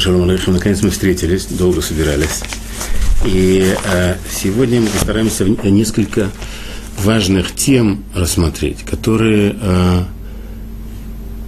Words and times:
Шалом 0.00 0.28
алейкум. 0.28 0.54
Наконец 0.54 0.82
мы 0.82 0.90
встретились, 0.90 1.46
долго 1.46 1.80
собирались. 1.80 2.42
И 3.24 3.74
э, 3.84 4.14
сегодня 4.30 4.80
мы 4.80 4.86
постараемся 4.86 5.44
несколько 5.44 6.30
важных 7.02 7.54
тем 7.54 8.04
рассмотреть, 8.14 8.82
которые 8.82 9.56
э, 9.60 10.02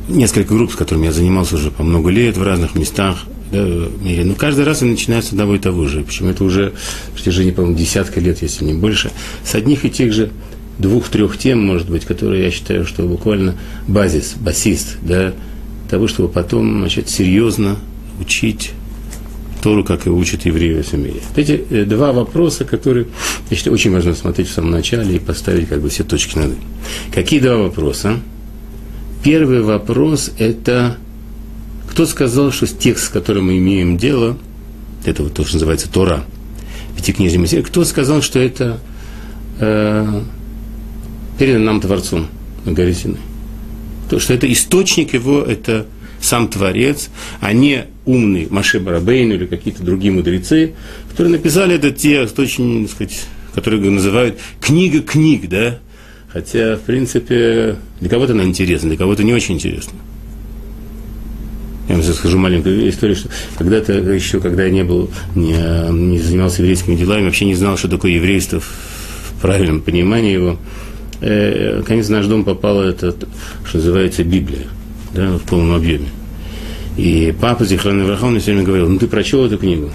несколько 0.09 0.55
групп, 0.55 0.73
с 0.73 0.77
которыми 0.77 1.07
я 1.07 1.13
занимался 1.13 1.57
уже 1.57 1.71
по 1.71 1.83
много 1.83 2.11
лет 2.11 2.37
в 2.37 2.43
разных 2.43 2.75
местах 2.75 3.19
да, 3.53 3.63
в 3.63 4.03
мире. 4.03 4.25
Но 4.25 4.35
каждый 4.35 4.65
раз 4.65 4.83
они 4.83 4.93
начинаются 4.93 5.31
с 5.31 5.33
одного 5.33 5.55
и 5.55 5.59
того 5.59 5.87
же. 5.87 6.03
Почему 6.03 6.31
это 6.31 6.43
уже 6.45 6.73
в 7.11 7.15
протяжении, 7.15 7.53
по-моему, 7.53 7.77
десятка 7.77 8.21
лет, 8.21 8.43
если 8.43 8.65
не 8.65 8.75
больше, 8.75 9.11
с 9.45 9.55
одних 9.55 9.85
и 9.85 9.91
тех 9.91 10.13
же 10.13 10.31
двух-трех 10.79 11.37
тем, 11.39 11.65
может 11.65 11.89
быть, 11.89 12.05
которые 12.05 12.45
я 12.45 12.51
считаю, 12.51 12.87
что 12.87 13.03
буквально 13.03 13.55
базис, 13.87 14.35
басист, 14.37 14.97
да, 15.03 15.35
того, 15.89 16.09
чтобы 16.09 16.29
потом 16.29 16.81
начать 16.81 17.09
серьезно 17.09 17.77
учить 18.21 18.73
Тору, 19.63 19.85
как 19.85 20.07
и 20.07 20.11
учат 20.11 20.47
евреи 20.47 20.77
во 20.77 20.83
всем 20.83 21.03
мире. 21.03 21.21
Эти 21.37 21.65
э, 21.71 21.85
два 21.85 22.13
вопроса, 22.13 22.65
которые, 22.65 23.07
я 23.51 23.57
считаю, 23.57 23.75
очень 23.75 23.93
важно 23.93 24.15
смотреть 24.15 24.49
в 24.49 24.53
самом 24.53 24.71
начале 24.71 25.17
и 25.17 25.19
поставить 25.19 25.69
как 25.69 25.81
бы 25.81 25.89
все 25.91 26.05
точки 26.05 26.39
над 26.39 26.53
«и». 26.53 26.59
Какие 27.13 27.41
два 27.41 27.57
вопроса? 27.57 28.19
Первый 29.23 29.61
вопрос– 29.63 30.31
это 30.39 30.97
кто 31.91 32.07
сказал, 32.07 32.53
что 32.53 32.67
текст, 32.67 33.07
с 33.07 33.09
которым 33.09 33.47
мы 33.47 33.59
имеем 33.59 33.99
дело, 33.99 34.39
это 35.05 35.23
вот 35.25 35.35
то, 35.35 35.45
что 35.45 35.55
называется 35.55 35.91
Тора, 35.91 36.25
Пятикнижие 36.97 37.39
Моисея, 37.39 37.63
кто 37.63 37.85
сказал, 37.85 38.23
что 38.23 38.39
это 38.39 38.81
э, 39.59 40.23
передано 41.39 41.65
нам 41.65 41.81
Творцом 41.81 42.29
на? 42.65 43.19
То, 44.09 44.19
что 44.19 44.35
это 44.35 44.51
источник 44.51 45.15
его, 45.15 45.43
это 45.43 45.87
сам 46.21 46.49
Творец, 46.49 47.11
а 47.41 47.53
не 47.53 47.87
умный 48.05 48.47
Маше 48.51 48.81
Барабейн 48.81 49.33
или 49.33 49.47
какие-то 49.47 49.83
другие 49.83 50.13
мудрецы, 50.13 50.75
которые 51.11 51.33
написали 51.33 51.77
этот 51.77 51.97
текст, 51.97 52.39
очень, 52.39 52.87
так 52.87 52.95
сказать, 52.95 53.27
который 53.55 53.81
называют 53.81 54.39
книга 54.61 55.01
книг, 55.01 55.49
да, 55.49 55.79
хотя, 56.29 56.77
в 56.77 56.81
принципе, 56.81 57.77
для 58.01 58.09
кого-то 58.09 58.33
она 58.33 58.45
интересна, 58.45 58.89
для 58.89 58.99
кого-то 58.99 59.25
не 59.25 59.33
очень 59.33 59.55
интересна. 59.55 59.99
Я 61.89 61.97
вам 61.97 62.05
скажу 62.05 62.39
маленькую 62.39 62.89
историю, 62.89 63.17
что 63.17 63.29
когда-то 63.59 63.95
еще, 63.95 64.39
когда 64.41 64.63
я 64.63 64.71
не 64.71 64.85
был, 64.85 65.11
не, 65.35 65.57
не 65.91 66.21
занимался 66.21 66.63
еврейскими 66.63 66.95
делами, 66.95 67.25
вообще 67.25 67.47
не 67.47 67.57
знал, 67.57 67.77
что 67.77 67.89
такое 67.89 68.13
еврейство 68.13 68.61
в 68.61 69.43
правильном 69.43 69.81
понимании 69.81 70.35
его. 70.35 70.57
Э, 71.21 71.79
наконец 71.79 72.07
в 72.07 72.11
наш 72.11 72.27
дом 72.27 72.45
попала 72.45 72.85
это, 72.85 73.17
что 73.65 73.79
называется, 73.79 74.23
Библия 74.23 74.67
да, 75.15 75.39
в 75.39 75.43
полном 75.43 75.73
объеме. 75.73 76.09
И 76.97 77.35
папа 77.41 77.65
Зихран 77.65 78.03
Ивраха, 78.03 78.27
мне 78.27 78.41
все 78.41 78.53
время 78.53 78.67
говорил, 78.67 78.89
ну 78.89 78.99
ты 78.99 79.07
прочел 79.07 79.45
эту 79.45 79.59
книгу? 79.59 79.91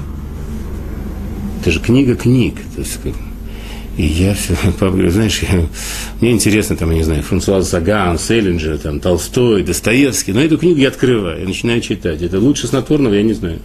Это 1.61 1.71
же 1.71 1.79
книга 1.79 2.15
книг. 2.15 2.55
То 2.75 2.81
есть, 2.81 2.99
и 3.97 4.05
я 4.05 4.33
все, 4.33 4.55
папа 4.79 4.91
говорит, 4.91 5.13
знаешь, 5.13 5.41
я, 5.41 5.67
мне 6.19 6.31
интересно, 6.31 6.75
там, 6.75 6.91
я 6.91 6.97
не 6.97 7.03
знаю, 7.03 7.23
Франсуаз 7.23 7.69
Саган, 7.69 8.19
Селлинджер, 8.19 8.77
там, 8.77 8.99
Толстой, 8.99 9.63
Достоевский, 9.63 10.33
но 10.33 10.41
эту 10.41 10.57
книгу 10.57 10.79
я 10.79 10.89
открываю, 10.89 11.39
я 11.39 11.47
начинаю 11.47 11.81
читать. 11.81 12.21
Это 12.21 12.39
лучше 12.39 12.67
снотворного, 12.67 13.13
я 13.13 13.23
не 13.23 13.33
знаю. 13.33 13.59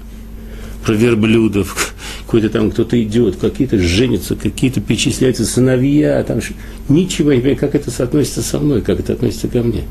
Про 0.85 0.95
верблюдов, 0.95 1.95
какой-то 2.27 2.49
там 2.49 2.71
кто-то 2.71 3.03
идет, 3.03 3.37
какие-то 3.37 3.79
женятся, 3.79 4.37
какие-то 4.37 4.81
перечисляются 4.81 5.45
сыновья, 5.45 6.23
там 6.23 6.41
ничего 6.89 7.33
не 7.33 7.41
понимаю, 7.41 7.59
как 7.59 7.75
это 7.75 7.91
соотносится 7.91 8.43
со 8.43 8.59
мной, 8.59 8.83
как 8.83 9.01
это 9.01 9.15
относится 9.15 9.49
ко 9.49 9.63
мне. 9.63 9.85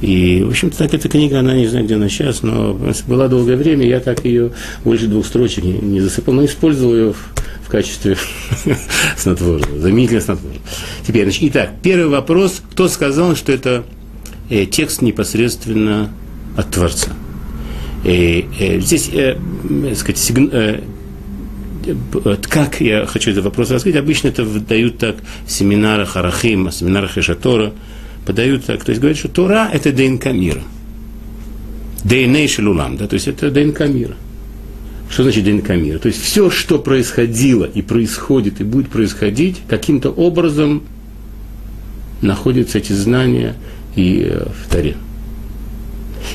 И, 0.00 0.42
в 0.42 0.48
общем-то, 0.48 0.78
так 0.78 0.94
эта 0.94 1.08
книга, 1.08 1.40
она 1.40 1.54
не 1.54 1.66
знаю, 1.66 1.84
где 1.84 1.96
она 1.96 2.08
сейчас, 2.08 2.42
но 2.42 2.78
была 3.06 3.28
долгое 3.28 3.56
время, 3.56 3.86
я 3.86 4.00
так 4.00 4.24
ее 4.24 4.52
больше 4.82 5.06
двух 5.06 5.26
строчек 5.26 5.64
не, 5.64 5.72
не 5.74 6.00
засыпал, 6.00 6.32
но 6.32 6.44
использовал 6.44 6.94
ее 6.94 7.12
в, 7.12 7.66
в 7.66 7.68
качестве 7.68 8.16
снотворного, 9.18 9.78
заменителя 9.78 10.20
снотворного. 10.22 10.62
Теперь, 11.06 11.24
значит, 11.24 11.42
итак, 11.42 11.72
первый 11.82 12.08
вопрос, 12.08 12.62
кто 12.72 12.88
сказал, 12.88 13.36
что 13.36 13.52
это 13.52 13.84
э, 14.48 14.64
текст 14.64 15.02
непосредственно 15.02 16.10
от 16.56 16.70
Творца? 16.70 17.10
Э, 18.04 18.40
э, 18.58 18.80
здесь, 18.80 19.10
э, 19.12 19.36
сказать, 19.94 20.16
сигн, 20.16 20.48
э, 20.50 20.80
как 22.48 22.80
я 22.80 23.04
хочу 23.04 23.32
этот 23.32 23.44
вопрос 23.44 23.70
раскрыть, 23.70 23.96
обычно 23.96 24.28
это 24.28 24.44
выдают 24.44 24.98
так 24.98 25.16
в 25.46 25.50
семинарах 25.50 26.16
Арахим, 26.16 26.68
в 26.68 26.72
семинарах 26.72 27.18
Ишатора, 27.18 27.72
подают 28.26 28.64
так. 28.64 28.84
То 28.84 28.90
есть 28.90 29.00
говорят, 29.00 29.18
что 29.18 29.28
Тора– 29.28 29.70
это 29.72 29.92
ДНК 29.92 30.26
мира. 30.26 30.62
ДНК 32.04 32.48
шелулам, 32.48 32.96
да, 32.96 33.06
то 33.06 33.14
есть 33.14 33.28
это 33.28 33.50
ДНК 33.50 33.80
мира. 33.88 34.16
Что 35.10 35.24
значит 35.24 35.44
ДНК 35.44 35.70
мира? 35.70 35.98
То 35.98 36.06
есть 36.06 36.22
все, 36.22 36.50
что 36.50 36.78
происходило 36.78 37.64
и 37.64 37.82
происходит 37.82 38.60
и 38.60 38.64
будет 38.64 38.88
происходить, 38.88 39.60
каким-то 39.68 40.10
образом 40.10 40.84
находятся 42.22 42.78
эти 42.78 42.92
знания 42.92 43.56
и 43.96 44.28
э, 44.30 44.46
в 44.46 44.70
Торе. 44.70 44.96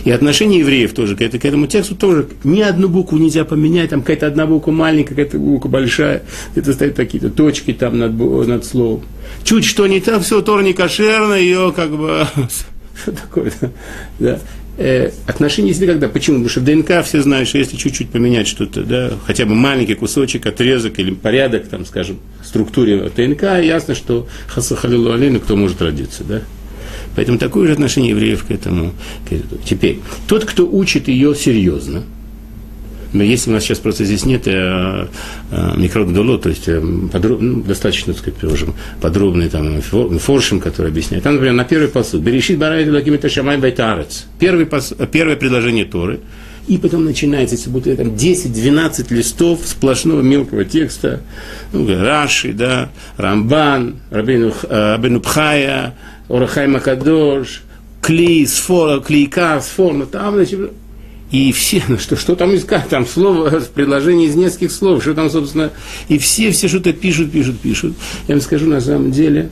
И 0.04 0.12
отношение 0.12 0.60
евреев 0.60 0.94
тоже 0.94 1.16
к, 1.16 1.22
это, 1.22 1.40
к 1.40 1.46
этому 1.46 1.68
тексту 1.68 1.96
тоже 1.96 2.28
ни 2.44 2.62
одну 2.62 2.90
букву 2.90 3.18
нельзя 3.18 3.46
поменять, 3.46 3.90
там 3.90 4.02
какая-то 4.02 4.28
одна 4.28 4.46
буква 4.46 4.72
маленькая, 4.72 5.10
какая-то 5.10 5.40
буква 5.40 5.70
большая, 5.70 6.24
это 6.56 6.74
стоят 6.74 6.96
какие-то 6.96 7.30
точки 7.30 7.74
там 7.74 7.98
над, 7.98 8.14
над 8.14 8.66
словом. 8.66 9.04
Чуть 9.44 9.66
что 9.66 9.88
не 9.88 10.00
так, 10.00 10.22
все, 10.22 10.42
Тор 10.42 10.64
не 10.64 10.74
кошерно, 10.74 11.34
ее 11.34 11.74
как 11.76 11.92
бы... 11.92 12.26
Что 13.04 13.12
такое? 13.12 13.52
Да. 14.20 14.40
Э, 14.78 15.12
отношения 15.26 15.70
есть 15.70 15.86
когда? 15.86 16.10
Почему? 16.10 16.38
Потому 16.38 16.50
что 16.50 16.60
в 16.60 16.64
ДНК 16.66 17.06
все 17.06 17.22
знают, 17.22 17.48
что 17.48 17.58
если 17.58 17.78
чуть-чуть 17.78 18.10
поменять 18.10 18.48
что-то, 18.48 18.84
да, 18.84 19.14
хотя 19.26 19.46
бы 19.46 19.56
маленький 19.56 19.96
кусочек, 19.96 20.46
отрезок 20.46 21.00
или 21.00 21.12
порядок, 21.12 21.68
там, 21.68 21.86
скажем, 21.86 22.20
структуре 22.44 23.10
ДНК, 23.16 23.44
ясно, 23.64 23.96
что 23.96 24.28
Хасахалилу 24.48 25.12
Алейну 25.12 25.40
кто 25.40 25.56
может 25.56 25.82
родиться, 25.82 26.24
да? 26.26 26.42
Поэтому 27.16 27.38
такое 27.38 27.68
же 27.68 27.74
отношение 27.74 28.12
евреев 28.12 28.46
к 28.46 28.52
этому. 28.52 28.94
Теперь, 29.64 30.00
тот, 30.28 30.46
кто 30.46 30.70
учит 30.70 31.08
ее 31.08 31.36
серьезно, 31.36 32.04
но 33.16 33.24
если 33.24 33.50
у 33.50 33.54
нас 33.54 33.64
сейчас 33.64 33.80
просто 33.80 34.04
здесь 34.04 34.26
нет 34.26 34.46
э, 34.46 35.08
э, 35.52 36.38
то 36.38 36.50
есть 36.50 36.68
э, 36.68 36.82
подроб, 37.12 37.40
ну, 37.40 37.62
достаточно, 37.62 38.12
так 38.12 38.22
сказать, 38.22 38.38
приложим, 38.38 38.76
подробный 39.00 39.48
там 39.48 39.82
форшим, 39.82 40.60
который 40.60 40.92
объясняет. 40.92 41.24
Там, 41.24 41.36
например, 41.36 41.54
на 41.54 41.64
первый 41.64 41.88
посуд. 41.88 42.22
Берешит 42.22 42.60
барайт 42.60 42.90
лагимита 42.90 43.30
шамай 43.30 43.58
байтарец. 43.58 44.26
Первый 44.38 44.66
пос, 44.66 44.94
первое 45.14 45.38
предложение 45.38 45.86
Торы. 45.86 46.20
И 46.68 46.78
потом 46.78 47.06
начинается, 47.06 47.56
если 47.56 47.70
будет 47.70 47.98
там 47.98 48.08
10-12 48.08 49.14
листов 49.14 49.62
сплошного 49.64 50.22
мелкого 50.22 50.66
текста, 50.66 51.22
ну, 51.72 51.88
Раши, 51.88 52.54
да, 52.54 52.90
Рамбан, 53.18 53.98
Рабину, 54.10 54.52
э, 54.64 54.96
Рабину 54.96 55.22
Пхая, 55.22 55.96
Орахай 56.30 56.68
Макадош, 56.68 57.64
Кли, 58.02 58.46
Сфор, 58.46 59.02
Клейка, 59.02 59.60
Сфор, 59.62 59.94
ну 59.94 60.06
там, 60.06 60.36
значит, 60.36 60.72
и 61.32 61.52
все, 61.52 61.84
ну 61.88 61.98
что, 61.98 62.16
что 62.16 62.36
там 62.36 62.56
искать, 62.56 62.88
там 62.90 63.06
слово, 63.06 63.50
предложение 63.74 64.28
из 64.28 64.36
нескольких 64.36 64.72
слов, 64.72 65.02
что 65.02 65.14
там, 65.14 65.30
собственно, 65.30 65.72
и 66.08 66.18
все, 66.18 66.52
все 66.52 66.68
что-то 66.68 66.94
пишут, 66.94 67.32
пишут, 67.32 67.60
пишут. 67.60 67.96
Я 68.28 68.36
вам 68.36 68.42
скажу, 68.42 68.68
на 68.68 68.80
самом 68.80 69.12
деле, 69.12 69.50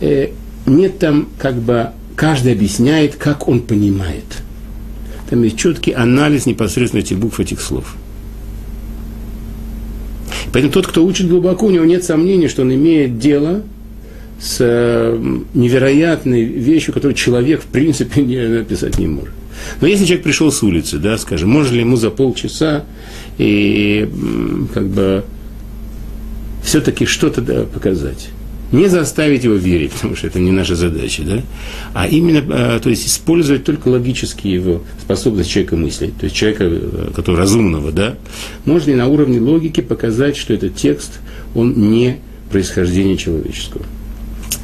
э, 0.00 0.30
нет 0.66 0.98
там, 0.98 1.28
как 1.38 1.56
бы, 1.56 1.90
каждый 2.16 2.52
объясняет, 2.52 3.16
как 3.16 3.48
он 3.48 3.60
понимает. 3.60 4.24
Там 5.30 5.42
есть 5.42 5.56
четкий 5.56 5.92
анализ 5.92 6.44
непосредственно 6.44 7.00
этих 7.00 7.18
букв, 7.18 7.40
этих 7.40 7.60
слов. 7.60 7.94
Поэтому 10.52 10.72
тот, 10.72 10.86
кто 10.86 11.04
учит 11.04 11.28
глубоко, 11.28 11.66
у 11.66 11.70
него 11.70 11.84
нет 11.84 12.04
сомнений, 12.04 12.48
что 12.48 12.62
он 12.62 12.74
имеет 12.74 13.18
дело 13.18 13.62
с 14.42 14.56
э, 14.58 15.40
невероятной 15.54 16.42
вещью, 16.42 16.92
которую 16.92 17.14
человек, 17.14 17.62
в 17.62 17.66
принципе, 17.66 18.22
не 18.22 18.36
написать 18.48 18.98
не 18.98 19.06
может. 19.06 19.32
Но 19.80 19.86
если 19.86 20.04
человек 20.04 20.24
пришел 20.24 20.50
с 20.50 20.62
улицы, 20.62 20.98
да, 20.98 21.16
скажем, 21.16 21.48
можно 21.50 21.74
ли 21.74 21.80
ему 21.80 21.96
за 21.96 22.10
полчаса 22.10 22.84
и 23.38 24.08
как 24.74 24.88
бы 24.88 25.24
все-таки 26.64 27.06
что-то 27.06 27.40
да, 27.40 27.62
показать? 27.64 28.30
Не 28.72 28.88
заставить 28.88 29.44
его 29.44 29.54
верить, 29.54 29.92
потому 29.92 30.16
что 30.16 30.26
это 30.26 30.40
не 30.40 30.50
наша 30.50 30.74
задача, 30.74 31.22
да? 31.22 31.42
а 31.94 32.08
именно, 32.08 32.38
э, 32.38 32.80
то 32.82 32.90
есть 32.90 33.06
использовать 33.06 33.62
только 33.62 33.88
логические 33.88 34.54
его 34.54 34.82
способности 35.00 35.52
человека 35.52 35.76
мыслить, 35.76 36.16
то 36.16 36.24
есть 36.24 36.34
человека, 36.34 36.64
э, 36.64 37.10
который 37.14 37.36
разумного, 37.36 37.92
да? 37.92 38.16
Можно 38.64 38.90
ли 38.90 38.96
на 38.96 39.06
уровне 39.06 39.38
логики 39.38 39.82
показать, 39.82 40.36
что 40.36 40.52
этот 40.52 40.74
текст, 40.74 41.20
он 41.54 41.74
не 41.92 42.16
происхождение 42.50 43.16
человеческого. 43.16 43.84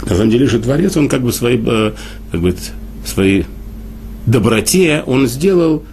На 0.03 0.15
самом 0.15 0.31
деле 0.31 0.47
же 0.47 0.59
Творец, 0.61 0.97
он 0.97 1.09
как 1.09 1.23
бы 1.23 1.33
свои, 1.33 1.59
э, 1.65 1.93
как 2.31 2.41
бы, 2.41 2.55
свои 3.05 3.45
доброте, 4.27 5.03
он 5.07 5.27
сделал 5.27 5.85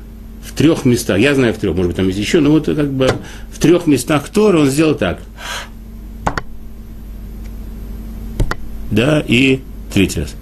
в 0.43 0.53
трех 0.53 0.85
местах, 0.85 1.17
я 1.19 1.33
знаю 1.33 1.53
в 1.53 1.57
трех, 1.57 1.75
может 1.75 1.87
быть, 1.87 1.95
там 1.97 2.07
есть 2.07 2.19
еще, 2.19 2.39
но 2.39 2.51
вот 2.51 2.65
как 2.65 2.91
бы 2.91 3.09
в 3.51 3.59
трех 3.59 3.87
местах 3.87 4.29
Тора 4.29 4.59
он 4.59 4.69
сделал 4.69 4.95
так. 4.95 5.19
Да, 8.91 9.23
и 9.27 9.61
третий 9.93 10.21
раз. 10.21 10.35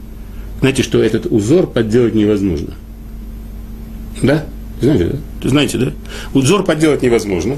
Знаете, 0.59 0.83
что 0.83 1.01
этот 1.01 1.25
узор 1.25 1.67
подделать 1.67 2.13
невозможно. 2.13 2.73
Да? 4.21 4.45
Знаете, 4.81 5.05
да? 5.41 5.49
Знаете, 5.49 5.77
да? 5.77 5.93
Удзор 6.33 6.63
подделать 6.63 7.01
невозможно. 7.01 7.57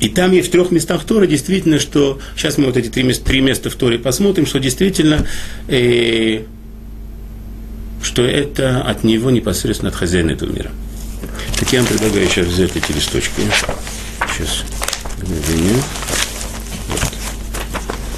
И 0.00 0.08
там 0.08 0.32
есть 0.32 0.48
в 0.48 0.50
трех 0.50 0.70
местах 0.70 1.04
Торы 1.04 1.26
действительно, 1.26 1.78
что 1.78 2.18
сейчас 2.36 2.58
мы 2.58 2.66
вот 2.66 2.76
эти 2.76 2.88
три 2.88 3.02
места, 3.02 3.24
три 3.24 3.40
места 3.40 3.70
в 3.70 3.76
Торе 3.76 3.98
посмотрим, 3.98 4.46
что 4.46 4.58
действительно, 4.58 5.26
э, 5.68 6.42
что 8.02 8.22
это 8.22 8.82
от 8.82 9.04
него 9.04 9.30
непосредственно 9.30 9.90
от 9.90 9.96
хозяина 9.96 10.32
этого 10.32 10.52
мира. 10.52 10.70
Так 11.58 11.72
я 11.72 11.80
вам 11.80 11.88
предлагаю 11.88 12.28
сейчас 12.28 12.46
взять 12.46 12.76
эти 12.76 12.92
листочки. 12.92 13.40
Сейчас, 14.36 14.64
мгновение. 15.22 15.82
Вот. 16.88 17.12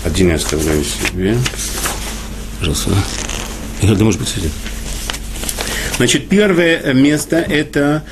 Один 0.05 0.29
я 0.31 0.35
оставляю 0.35 0.83
себе. 0.83 1.37
Пожалуйста. 2.59 2.91
Это 3.83 4.05
может 4.05 4.21
быть 4.21 4.35
один. 4.37 4.51
Значит, 5.97 6.29
первое 6.29 6.93
место 6.93 7.37
это 7.37 8.05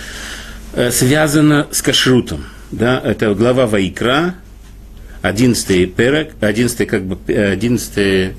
э, 0.72 0.92
связано 0.92 1.66
с 1.72 1.82
кашрутом. 1.82 2.44
Да, 2.72 3.00
это 3.04 3.32
глава 3.34 3.66
Вайкра, 3.66 4.34
11 5.22 5.94
перек, 5.94 6.32
11 6.40 6.88
как 6.88 7.04
бы 7.04 7.16
11, 7.32 8.34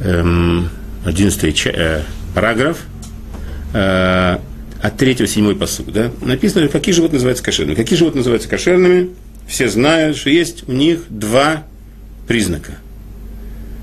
эм, 0.00 0.70
11 1.04 1.66
э, 1.66 2.02
параграф, 2.34 2.78
э, 3.74 4.38
от 4.80 4.96
3 4.96 5.26
7 5.26 5.58
посуд, 5.58 5.92
да, 5.92 6.12
написано, 6.20 6.68
какие 6.68 6.94
животные 6.94 7.16
называются 7.16 7.44
кошерными. 7.44 7.74
Какие 7.74 7.98
животные 7.98 8.20
называются 8.20 8.48
кошерными? 8.48 9.10
Все 9.48 9.68
знают, 9.68 10.16
что 10.16 10.30
есть 10.30 10.68
у 10.68 10.72
них 10.72 11.00
два 11.08 11.64
признака. 12.28 12.74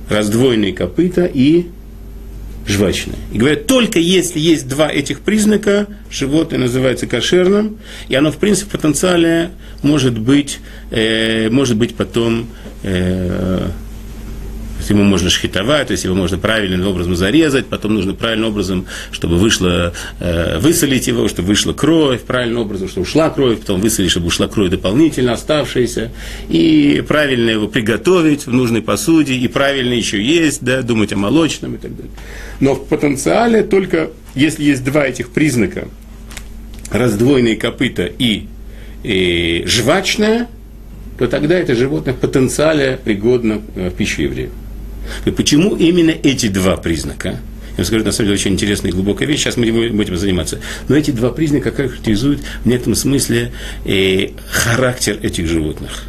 Раздвоенные 0.09 0.71
копыта 0.71 1.25
и 1.25 1.67
жвачное. 2.67 3.15
И 3.31 3.37
говорят, 3.37 3.67
только 3.67 3.99
если 3.99 4.39
есть 4.39 4.67
два 4.67 4.89
этих 4.89 5.21
признака, 5.21 5.87
животное 6.09 6.59
называется 6.59 7.07
кошерным, 7.07 7.77
и 8.07 8.15
оно, 8.15 8.31
в 8.31 8.37
принципе, 8.37 8.69
в 8.69 8.71
потенциале 8.71 9.51
может 9.81 10.17
быть, 10.17 10.59
э, 10.91 11.49
может 11.49 11.77
быть 11.77 11.95
потом 11.95 12.47
э, 12.83 13.69
ему 14.89 15.03
можно 15.03 15.29
шхитовать, 15.29 15.87
то 15.87 15.91
есть 15.91 16.03
его 16.03 16.15
можно 16.15 16.37
правильным 16.37 16.85
образом 16.87 17.15
зарезать, 17.15 17.67
потом 17.67 17.95
нужно 17.95 18.13
правильным 18.13 18.49
образом, 18.49 18.85
чтобы 19.11 19.37
вышло, 19.37 19.93
э, 20.19 20.59
высолить 20.59 21.07
его, 21.07 21.27
чтобы 21.27 21.49
вышла 21.49 21.73
кровь, 21.73 22.21
правильным 22.21 22.61
образом, 22.61 22.87
чтобы 22.87 23.03
ушла 23.03 23.29
кровь, 23.29 23.59
потом 23.59 23.81
высолить, 23.81 24.11
чтобы 24.11 24.27
ушла 24.27 24.47
кровь 24.47 24.69
дополнительно 24.69 25.33
оставшаяся, 25.33 26.11
и 26.49 27.03
правильно 27.07 27.49
его 27.49 27.67
приготовить 27.67 28.45
в 28.45 28.53
нужной 28.53 28.81
посуде, 28.81 29.33
и 29.33 29.47
правильно 29.47 29.93
еще 29.93 30.21
есть, 30.21 30.63
да, 30.63 30.81
думать 30.81 31.13
о 31.13 31.17
молочном 31.17 31.75
и 31.75 31.77
так 31.77 31.95
далее. 31.95 32.11
Но 32.59 32.75
в 32.75 32.87
потенциале 32.87 33.63
только 33.63 34.09
если 34.35 34.63
есть 34.63 34.83
два 34.83 35.07
этих 35.07 35.29
признака, 35.29 35.87
раздвоенные 36.91 37.55
копыта 37.55 38.05
и, 38.05 38.47
и 39.03 39.63
жвачное, 39.65 40.47
то 41.17 41.27
тогда 41.27 41.57
это 41.57 41.73
животное 41.73 42.13
в 42.13 42.97
пригодно 42.97 43.61
э, 43.75 43.89
в 43.89 43.93
пищу 43.93 44.23
евреев. 44.23 44.51
И 45.25 45.31
почему 45.31 45.75
именно 45.75 46.11
эти 46.11 46.47
два 46.47 46.77
признака? 46.77 47.39
Я 47.75 47.79
вам 47.79 47.85
скажу, 47.85 48.05
на 48.05 48.11
самом 48.13 48.27
деле, 48.27 48.39
очень 48.39 48.53
интересная 48.53 48.91
и 48.91 48.93
глубокая 48.93 49.27
вещь. 49.27 49.41
Сейчас 49.41 49.57
мы 49.57 49.69
будем 49.71 50.17
заниматься. 50.17 50.59
Но 50.87 50.95
эти 50.95 51.11
два 51.11 51.29
признака 51.29 51.71
характеризуют 51.71 52.41
в 52.63 52.67
некотором 52.67 52.95
смысле 52.95 53.51
э, 53.85 54.29
характер 54.49 55.19
этих 55.21 55.47
животных. 55.47 56.05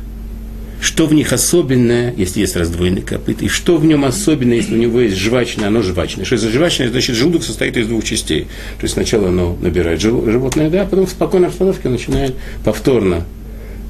Что 0.80 1.06
в 1.06 1.12
них 1.12 1.32
особенное, 1.32 2.14
если 2.16 2.40
есть 2.40 2.54
раздвоенный 2.54 3.02
копыт, 3.02 3.42
и 3.42 3.48
что 3.48 3.78
в 3.78 3.84
нем 3.84 4.04
особенное, 4.04 4.58
если 4.58 4.74
у 4.74 4.78
него 4.78 5.00
есть 5.00 5.16
жвачное, 5.16 5.66
оно 5.66 5.82
жвачное. 5.82 6.24
Что 6.24 6.36
за 6.36 6.50
жвачное, 6.50 6.88
значит, 6.88 7.16
желудок 7.16 7.42
состоит 7.42 7.76
из 7.76 7.88
двух 7.88 8.04
частей. 8.04 8.42
То 8.78 8.82
есть 8.82 8.94
сначала 8.94 9.30
оно 9.30 9.56
набирает 9.60 10.00
животное, 10.00 10.70
да, 10.70 10.82
а 10.82 10.86
потом 10.86 11.06
в 11.06 11.10
спокойной 11.10 11.48
обстановке 11.48 11.88
начинает 11.88 12.36
повторно. 12.64 13.24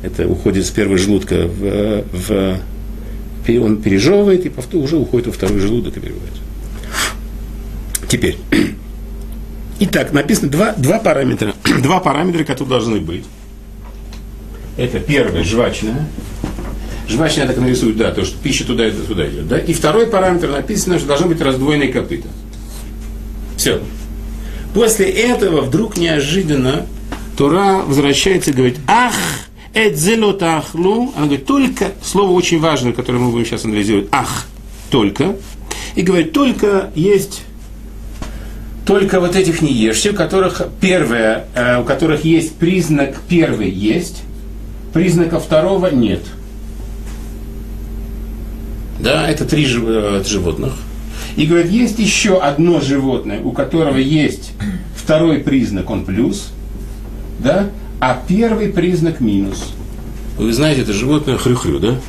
Это 0.03 0.27
уходит 0.27 0.65
с 0.65 0.71
первого 0.71 0.97
желудка 0.97 1.47
в, 1.47 2.05
в 2.13 2.61
он 3.53 3.81
пережевывает 3.81 4.45
и 4.47 4.49
повтор, 4.49 4.83
уже 4.83 4.97
уходит 4.97 5.29
во 5.29 5.33
второй 5.33 5.61
желудок 5.61 5.97
и 5.97 6.01
переводится. 6.01 6.43
Теперь. 8.09 8.37
Итак, 9.81 10.13
написано 10.13 10.51
два, 10.51 10.73
два 10.73 10.99
параметра. 10.99 11.55
Два 11.83 12.01
параметра, 12.01 12.45
которые 12.45 12.71
должны 12.71 13.01
быть. 13.01 13.25
Это 14.77 14.99
первое, 15.01 15.43
жвачное. 15.43 16.09
Жвачное 17.09 17.47
так 17.47 17.57
нарисуют, 17.59 17.97
да, 17.97 18.11
то, 18.11 18.25
что 18.25 18.37
пища 18.43 18.67
туда 18.67 18.89
и 18.89 18.91
туда 18.91 19.29
идет. 19.29 19.49
Да? 19.49 19.59
И 19.59 19.73
второй 19.73 20.07
параметр 20.07 20.49
написано, 20.49 20.99
что 20.99 21.07
должны 21.09 21.29
быть 21.29 21.41
раздвоенные 21.41 21.93
копыта. 21.93 22.29
Все. 23.57 23.81
После 24.75 25.09
этого 25.09 25.63
вдруг 25.63 25.97
неожиданно 25.97 26.87
Тура 27.37 27.83
возвращается 27.87 28.51
и 28.51 28.55
говорит, 28.55 28.79
ах, 28.87 29.15
Эдзелотахлу, 29.77 31.13
она 31.15 31.27
говорит, 31.27 31.45
только, 31.45 31.93
слово 32.03 32.31
очень 32.31 32.61
важное, 32.61 32.95
которое 32.95 33.19
мы 33.19 33.31
будем 33.31 33.45
сейчас 33.45 33.67
анализировать, 33.67 34.09
ах, 34.11 34.47
только. 34.91 35.37
И 35.95 36.01
говорит, 36.01 36.33
только 36.33 36.91
есть, 36.95 37.43
только 38.87 39.21
вот 39.21 39.37
этих 39.37 39.61
не 39.61 39.71
ешьте, 39.71 40.13
у 40.13 40.15
которых 40.15 40.63
первое, 40.81 41.45
э, 41.55 41.79
у 41.83 41.85
которых 41.85 42.25
есть 42.25 42.55
признак 42.55 43.17
первый 43.29 43.71
есть, 43.71 44.23
признака 44.95 45.39
второго 45.39 45.89
нет. 45.89 46.23
Да, 48.99 49.29
это 49.29 49.45
три 49.45 49.67
э, 49.67 50.23
животных. 50.27 50.73
И 51.37 51.45
говорит, 51.45 51.71
есть 51.71 51.99
еще 51.99 52.41
одно 52.41 52.81
животное, 52.81 53.43
у 53.43 53.53
которого 53.53 53.99
есть 53.99 54.53
второй 54.97 55.41
признак, 55.41 55.91
он 55.91 56.07
плюс, 56.07 56.49
да, 57.41 57.69
а 58.01 58.23
первый 58.27 58.69
признак 58.69 59.21
минус. 59.21 59.73
Вы 60.37 60.53
знаете, 60.53 60.83
это 60.83 60.93
животное 60.93 61.39
хрю-хрю, 61.39 61.79
да? 61.79 62.01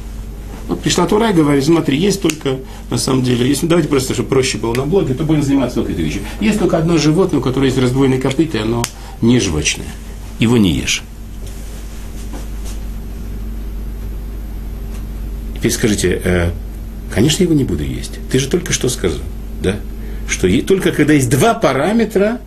Вот 0.67 0.81
пришла 0.81 1.07
Тура 1.07 1.29
и 1.29 1.33
говорит, 1.33 1.63
смотри, 1.63 1.97
есть 1.97 2.21
только, 2.21 2.57
на 2.89 2.97
самом 2.97 3.23
деле, 3.23 3.47
если, 3.47 3.67
давайте 3.67 3.87
просто, 3.87 4.13
чтобы 4.13 4.29
проще 4.29 4.57
было 4.57 4.73
на 4.73 4.83
блоге, 4.83 5.13
то 5.13 5.23
будем 5.23 5.41
заниматься 5.41 5.75
только 5.75 5.93
этой 5.93 6.03
вещью. 6.03 6.21
Есть 6.41 6.59
только 6.59 6.77
одно 6.77 6.97
животное, 6.97 7.39
у 7.39 7.43
которого 7.43 7.65
есть 7.65 7.77
раздвоенные 7.77 8.19
копыта, 8.19 8.57
и 8.57 8.61
оно 8.61 8.83
не 9.21 9.39
жвачное. 9.39 9.87
Его 10.39 10.57
не 10.57 10.73
ешь. 10.73 11.03
Теперь 15.55 15.71
скажите, 15.71 16.21
э, 16.23 16.51
конечно, 17.13 17.43
его 17.43 17.53
не 17.53 17.63
буду 17.63 17.83
есть. 17.83 18.19
Ты 18.29 18.37
же 18.37 18.49
только 18.49 18.73
что 18.73 18.89
сказал, 18.89 19.21
да? 19.61 19.77
Что 20.27 20.49
только 20.63 20.91
когда 20.91 21.13
есть 21.13 21.29
два 21.29 21.53
параметра, 21.53 22.41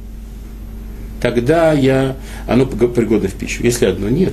тогда 1.21 1.73
я, 1.73 2.17
оно 2.47 2.67
пригодно 2.67 3.29
в 3.29 3.35
пищу. 3.35 3.63
Если 3.63 3.87
одно 3.87 4.09
нет, 4.09 4.33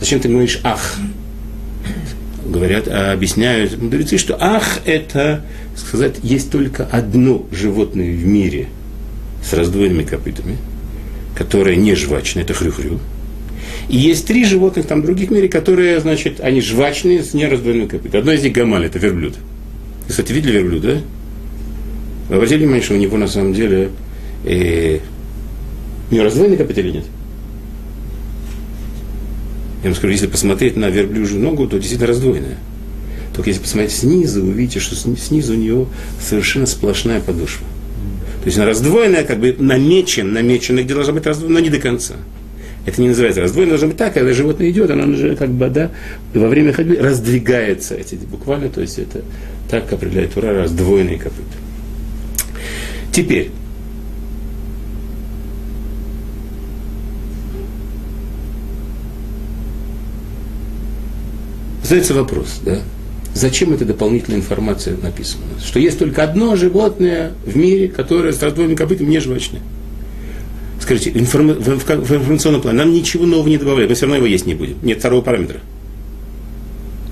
зачем 0.00 0.20
ты 0.20 0.28
говоришь 0.28 0.60
«ах»? 0.64 0.96
Говорят, 2.46 2.88
а 2.88 3.12
объясняют 3.12 3.80
мудрецы, 3.80 4.16
что 4.16 4.36
«ах»– 4.40 4.80
это, 4.86 5.44
сказать, 5.76 6.16
есть 6.22 6.50
только 6.50 6.86
одно 6.86 7.46
животное 7.52 8.10
в 8.10 8.24
мире 8.24 8.68
с 9.44 9.52
раздвоенными 9.52 10.04
копытами, 10.04 10.56
которое 11.36 11.76
не 11.76 11.94
жвачное, 11.94 12.44
это 12.44 12.54
хрю-хрю. 12.54 13.00
И 13.88 13.96
есть 13.96 14.26
три 14.26 14.44
животных 14.44 14.86
там 14.86 15.02
в 15.02 15.04
других 15.04 15.30
мире, 15.30 15.48
которые, 15.48 16.00
значит, 16.00 16.40
они 16.40 16.60
жвачные 16.60 17.22
с 17.22 17.34
нераздвоенными 17.34 17.88
копытами. 17.88 18.20
Одно 18.20 18.32
из 18.32 18.42
них 18.42 18.52
гамаль, 18.52 18.86
это 18.86 18.98
верблюд. 18.98 19.34
Кстати, 20.08 20.32
видели 20.32 20.52
верблюда? 20.52 20.94
Да? 20.94 21.00
Вы 22.28 22.36
обратили 22.36 22.60
внимание, 22.60 22.82
что 22.82 22.94
у 22.94 22.98
него 22.98 23.16
на 23.16 23.28
самом 23.28 23.54
деле 23.54 23.90
э, 24.44 24.98
у 26.10 26.14
него 26.14 26.24
раздвоенный 26.24 26.56
копыт 26.56 26.78
или 26.78 26.90
нет? 26.90 27.04
Я 29.82 29.90
вам 29.90 29.94
скажу, 29.94 30.12
если 30.12 30.26
посмотреть 30.26 30.76
на 30.76 30.90
верблюжью 30.90 31.40
ногу, 31.40 31.66
то 31.68 31.78
действительно 31.78 32.08
раздвоенная. 32.08 32.58
Только 33.34 33.50
если 33.50 33.62
посмотреть 33.62 33.92
снизу, 33.92 34.42
вы 34.42 34.50
увидите, 34.50 34.80
что 34.80 34.96
снизу 34.96 35.52
у 35.52 35.56
нее 35.56 35.86
совершенно 36.20 36.66
сплошная 36.66 37.20
подошва. 37.20 37.66
То 38.40 38.46
есть 38.46 38.58
она 38.58 38.66
раздвоенная, 38.66 39.24
как 39.24 39.38
бы 39.38 39.54
намечен, 39.58 40.32
намечена, 40.32 40.82
где 40.82 40.94
должна 40.94 41.12
быть 41.12 41.26
раздвоена, 41.26 41.54
но 41.54 41.60
не 41.60 41.70
до 41.70 41.78
конца. 41.78 42.14
Это 42.86 43.00
не 43.02 43.08
называется 43.08 43.42
раздвоено, 43.42 43.70
должно 43.70 43.88
быть 43.88 43.96
так, 43.96 44.14
когда 44.14 44.32
животное 44.32 44.70
идет, 44.70 44.90
оно 44.90 45.12
уже 45.12 45.36
как 45.36 45.50
бы, 45.50 45.68
да, 45.68 45.90
во 46.34 46.48
время 46.48 46.72
ходьбы 46.72 46.96
раздвигается, 46.96 47.94
эти, 47.94 48.14
буквально, 48.14 48.70
то 48.70 48.80
есть 48.80 48.98
это 48.98 49.22
так 49.70 49.92
определяет 49.92 50.32
Тура 50.32 50.54
раздвоенные 50.54 51.18
копыта. 51.18 51.42
Теперь, 53.12 53.50
Задается 61.88 62.12
вопрос, 62.12 62.60
да? 62.66 62.80
Зачем 63.32 63.72
эта 63.72 63.86
дополнительная 63.86 64.40
информация 64.40 64.98
написана? 64.98 65.44
Что 65.64 65.78
есть 65.78 65.98
только 65.98 66.22
одно 66.22 66.54
животное 66.54 67.32
в 67.46 67.56
мире, 67.56 67.88
которое 67.88 68.34
с 68.34 68.42
раздвоенным 68.42 68.76
копытом 68.76 69.08
не 69.08 69.20
жвачное. 69.20 69.62
Скажите, 70.82 71.12
в, 71.12 71.34
в 71.34 72.12
информационном 72.12 72.60
плане 72.60 72.76
нам 72.76 72.92
ничего 72.92 73.24
нового 73.24 73.48
не 73.48 73.56
добавляют, 73.56 73.88
мы 73.88 73.96
все 73.96 74.04
равно 74.04 74.16
его 74.16 74.26
есть 74.26 74.44
не 74.44 74.52
будем. 74.52 74.76
Нет 74.82 74.98
второго 74.98 75.22
параметра. 75.22 75.60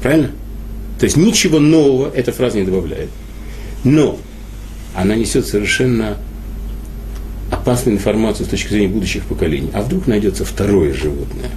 Правильно? 0.02 0.30
То 1.00 1.04
есть 1.04 1.16
ничего 1.16 1.58
нового 1.58 2.12
эта 2.14 2.32
фраза 2.32 2.58
не 2.58 2.66
добавляет. 2.66 3.08
Но 3.82 4.18
она 4.94 5.14
несет 5.14 5.46
совершенно 5.46 6.18
опасную 7.50 7.96
информацию 7.96 8.44
с 8.44 8.50
точки 8.50 8.68
зрения 8.68 8.88
будущих 8.88 9.24
поколений. 9.24 9.70
А 9.72 9.80
вдруг 9.80 10.06
найдется 10.06 10.44
второе 10.44 10.92
животное, 10.92 11.50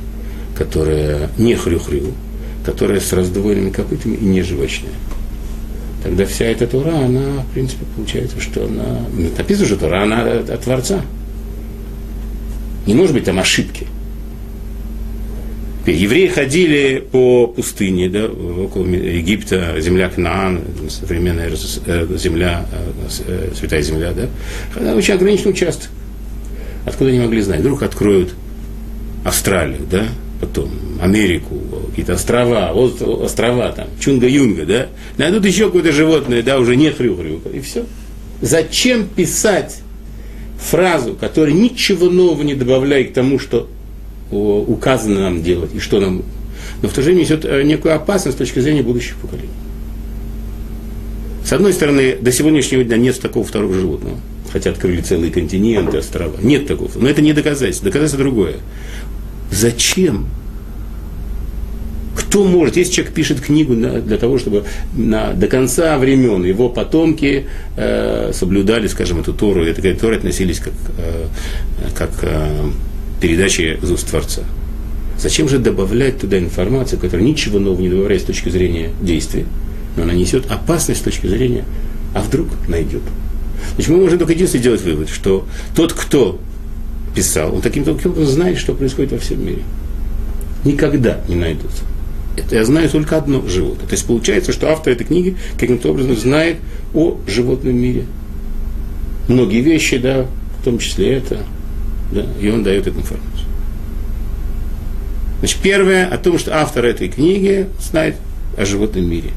которое 0.55 1.29
не 1.37 1.55
хрю-хрю, 1.55 2.13
которое 2.65 2.99
с 2.99 3.11
раздвоенными 3.13 3.69
копытами 3.69 4.15
и 4.15 4.25
не. 4.25 4.43
Тогда 6.03 6.25
вся 6.25 6.45
эта 6.45 6.65
Тура, 6.65 6.95
она, 6.95 7.43
в 7.43 7.53
принципе, 7.53 7.85
получается, 7.95 8.39
что 8.39 8.65
она... 8.65 9.05
Написано 9.37 9.67
же 9.67 9.75
Тура, 9.75 10.03
она 10.03 10.21
от, 10.23 10.49
от 10.49 10.61
Творца. 10.61 11.01
Не 12.85 12.93
может 12.93 13.13
быть 13.13 13.25
там 13.25 13.37
ошибки. 13.39 13.87
Евреи 15.85 16.27
ходили 16.27 17.03
по 17.11 17.47
пустыне, 17.47 18.09
да, 18.09 18.25
около 18.25 18.85
Египта, 18.85 19.75
земля 19.79 20.09
Кнаан, 20.09 20.61
современная 20.89 21.49
э, 21.49 22.07
земля, 22.17 22.65
э, 22.71 23.07
э, 23.27 23.51
святая 23.57 23.81
земля, 23.81 24.13
да, 24.13 24.95
очень 24.95 25.15
ограниченный 25.15 25.51
участок. 25.51 25.89
Откуда 26.85 27.09
они 27.09 27.19
могли 27.19 27.41
знать? 27.41 27.61
Вдруг 27.61 27.81
откроют 27.81 28.33
Австралию, 29.25 29.81
да, 29.89 30.05
потом 30.39 30.69
Америку, 31.01 31.55
какие-то 31.89 32.13
острова, 32.13 32.71
острова 32.71 33.71
там, 33.71 33.87
Чунга-Юнга, 33.99 34.65
да, 34.65 34.87
найдут 35.17 35.45
еще 35.45 35.65
какое-то 35.65 35.91
животное, 35.91 36.41
да, 36.43 36.59
уже 36.59 36.75
не 36.75 36.91
хрю-хрю, 36.91 37.41
и 37.53 37.59
все. 37.59 37.85
Зачем 38.41 39.07
писать 39.07 39.81
фразу, 40.57 41.13
которая 41.13 41.53
ничего 41.53 42.09
нового 42.09 42.41
не 42.43 42.55
добавляет 42.55 43.11
к 43.11 43.13
тому, 43.13 43.39
что 43.39 43.69
указано 44.31 45.21
нам 45.21 45.43
делать 45.43 45.71
и 45.73 45.79
что 45.79 45.99
нам... 45.99 46.23
Но 46.81 46.89
в 46.89 46.93
то 46.93 47.01
же 47.01 47.07
время 47.07 47.21
несет 47.21 47.45
э, 47.45 47.63
некую 47.63 47.95
опасность 47.95 48.37
с 48.37 48.39
точки 48.39 48.59
зрения 48.59 48.83
будущих 48.83 49.15
поколений. 49.15 49.49
С 51.43 51.51
одной 51.51 51.73
стороны, 51.73 52.15
до 52.21 52.31
сегодняшнего 52.31 52.83
дня 52.83 52.97
нет 52.97 53.19
такого 53.19 53.43
второго 53.43 53.73
животного. 53.73 54.17
Хотя 54.51 54.71
открыли 54.71 55.01
целые 55.01 55.31
континенты, 55.31 55.97
острова. 55.97 56.37
Нет 56.41 56.67
такого. 56.67 56.91
Но 56.95 57.07
это 57.07 57.21
не 57.21 57.33
доказательство. 57.33 57.85
Доказательство 57.85 58.19
другое. 58.19 58.57
Зачем? 59.51 60.27
Кто 62.15 62.43
может, 62.43 62.77
если 62.77 62.93
человек 62.93 63.13
пишет 63.13 63.41
книгу 63.41 63.73
на, 63.73 64.01
для 64.01 64.17
того, 64.17 64.37
чтобы 64.37 64.65
на, 64.95 65.33
до 65.33 65.47
конца 65.47 65.97
времен 65.97 66.43
его 66.43 66.69
потомки 66.69 67.47
э, 67.75 68.31
соблюдали, 68.33 68.87
скажем, 68.87 69.19
эту 69.19 69.33
Тору, 69.33 69.65
и 69.65 69.73
к 69.73 69.99
Торе 69.99 70.17
относились 70.17 70.59
как, 70.59 70.73
э, 70.97 71.25
как 71.95 72.11
э, 72.21 72.69
передачи 73.21 73.79
из 73.81 73.91
уст 73.91 74.07
Творца. 74.07 74.43
Зачем 75.17 75.49
же 75.49 75.59
добавлять 75.59 76.19
туда 76.19 76.37
информацию, 76.37 76.99
которая 76.99 77.25
ничего 77.25 77.59
нового 77.59 77.81
не 77.81 77.89
добавляет 77.89 78.21
с 78.21 78.25
точки 78.25 78.49
зрения 78.49 78.91
действия, 79.01 79.45
но 79.97 80.03
она 80.03 80.13
несет 80.13 80.49
опасность 80.51 81.01
с 81.01 81.03
точки 81.03 81.27
зрения, 81.27 81.65
а 82.13 82.21
вдруг 82.21 82.47
найдет. 82.67 83.01
Значит, 83.75 83.91
мы 83.91 83.97
можем 83.97 84.19
только 84.19 84.33
единственное 84.33 84.61
сделать 84.61 84.81
вывод, 84.83 85.09
что 85.09 85.45
тот, 85.75 85.93
кто 85.93 86.39
писал, 87.19 87.53
он 87.53 87.61
таким 87.61 87.83
образом 87.83 88.25
знает, 88.25 88.57
что 88.57 88.73
происходит 88.73 89.11
во 89.11 89.17
всем 89.17 89.45
мире. 89.45 89.63
Никогда 90.63 91.19
не 91.27 91.35
найдутся. 91.35 91.83
Это 92.37 92.55
я 92.55 92.63
знаю 92.63 92.89
только 92.89 93.17
одно 93.17 93.45
животное. 93.45 93.85
То 93.87 93.91
есть 93.91 94.07
получается, 94.07 94.53
что 94.53 94.69
автор 94.69 94.93
этой 94.93 95.05
книги 95.05 95.35
каким-то 95.59 95.89
образом 95.89 96.15
знает 96.15 96.59
о 96.93 97.17
животном 97.27 97.75
мире. 97.75 98.05
Многие 99.27 99.59
вещи, 99.59 99.97
да, 99.97 100.27
в 100.61 100.63
том 100.63 100.79
числе 100.79 101.15
это, 101.15 101.39
да, 102.13 102.25
и 102.39 102.49
он 102.49 102.63
дает 102.63 102.87
эту 102.87 102.99
информацию. 102.99 103.47
Значит, 105.39 105.59
первое 105.61 106.07
о 106.07 106.17
том, 106.17 106.39
что 106.39 106.55
автор 106.55 106.85
этой 106.85 107.09
книги 107.09 107.67
знает 107.81 108.15
о 108.57 108.65
животном 108.65 109.09
мире. 109.09 109.31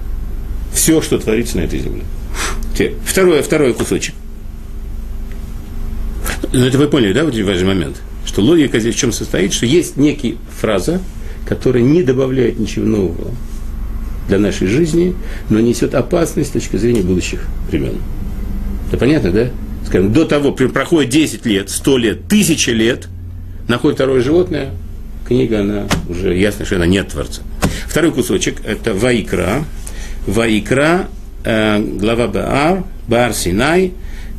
Все, 0.73 1.03
что 1.03 1.19
творится 1.19 1.57
на 1.57 1.62
этой 1.62 1.81
земле. 1.81 2.05
Второе, 3.05 3.43
второй 3.43 3.75
кусочек. 3.75 4.15
Ну, 6.53 6.65
это 6.67 6.77
вы 6.77 6.89
поняли, 6.89 7.13
да, 7.13 7.25
вот 7.25 7.35
важный 7.35 7.67
момент? 7.67 8.03
Что 8.27 8.43
логика 8.43 8.79
здесь 8.79 8.95
в 8.95 8.99
чем 8.99 9.13
состоит, 9.13 9.53
что 9.53 9.65
есть 9.65 9.97
некий 9.97 10.37
фраза, 10.61 11.01
которая 11.47 11.83
не 11.83 12.03
добавляет 12.03 12.59
ничего 12.59 12.85
нового 12.85 13.31
для 14.29 14.39
нашей 14.39 14.67
жизни, 14.67 15.15
но 15.49 15.61
несет 15.61 15.95
опасность 15.95 16.51
с 16.51 16.53
точки 16.53 16.77
зрения 16.77 17.01
будущих 17.01 17.47
времен. 17.71 17.97
Это 18.89 18.99
понятно, 18.99 19.33
да? 19.33 19.51
скажем, 19.87 20.13
до 20.13 20.25
того, 20.25 20.53
проходит 20.53 21.11
10 21.11 21.47
лет, 21.47 21.71
100 21.71 21.99
лет, 21.99 22.19
1000 22.27 22.73
лет, 22.73 23.09
находит 23.69 23.97
второе 23.97 24.21
животное, 24.23 24.71
книга, 25.27 25.61
она 25.61 25.87
уже 26.09 26.37
ясно, 26.37 26.65
что 26.65 26.77
она 26.77 26.87
не 26.87 26.99
от 26.99 27.09
Творца. 27.09 27.43
Второй 27.87 28.13
кусочек– 28.13 28.57
это 28.65 28.95
Ваикра. 28.95 29.65
Ваикра, 30.27 31.09
э, 31.45 31.79
глава 31.79 32.29
Баар, 32.29 32.85
Баар 33.09 33.35
Синай, 33.35 33.93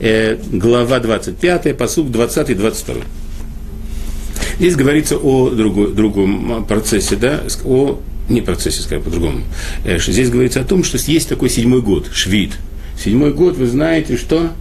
э, 0.03 0.37
глава 0.51 0.99
25, 0.99 1.77
посуд 1.77 2.07
20-22. 2.07 3.03
Здесь 4.59 4.75
говорится 4.75 5.17
о 5.17 5.49
другой, 5.49 5.93
другом 5.93 6.65
процессе, 6.65 7.15
да, 7.15 7.41
о 7.65 7.99
не 8.29 8.41
процессе, 8.41 8.81
скажем 8.81 9.03
по-другому. 9.03 9.41
Э, 9.85 9.97
здесь 9.99 10.29
говорится 10.29 10.61
о 10.61 10.65
том, 10.65 10.83
что 10.83 10.97
есть 10.97 11.29
такой 11.29 11.49
седьмой 11.49 11.81
год, 11.81 12.09
швид. 12.11 12.51
Седьмой 13.01 13.33
год, 13.33 13.57
вы 13.57 13.67
знаете, 13.67 14.17
что? 14.17 14.51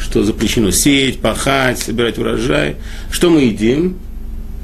что 0.00 0.22
запрещено 0.22 0.70
сеять, 0.70 1.18
пахать, 1.18 1.78
собирать 1.78 2.18
урожай. 2.18 2.76
Что 3.10 3.30
мы 3.30 3.42
едим? 3.42 3.96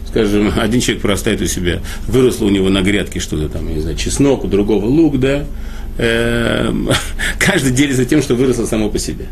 Скажем, 0.09 0.53
один 0.59 0.81
человек 0.81 1.03
простает 1.03 1.41
у 1.43 1.47
себя, 1.47 1.81
выросло 2.07 2.47
у 2.47 2.51
него 2.51 2.69
на 2.69 2.83
грядке 2.83 3.21
что-то 3.21 3.49
там, 3.49 3.73
не 3.73 3.81
знаю, 3.81 3.97
чеснок, 3.97 4.45
у 4.45 4.49
другого 4.49 4.87
лук, 4.87 5.21
да. 5.21 5.45
Эм, 5.99 6.89
каждый 7.39 7.73
делится 7.73 8.05
тем, 8.05 8.23
что 8.23 8.35
выросло 8.35 8.67
само 8.67 8.89
по 8.89 8.99
себе. 8.99 9.27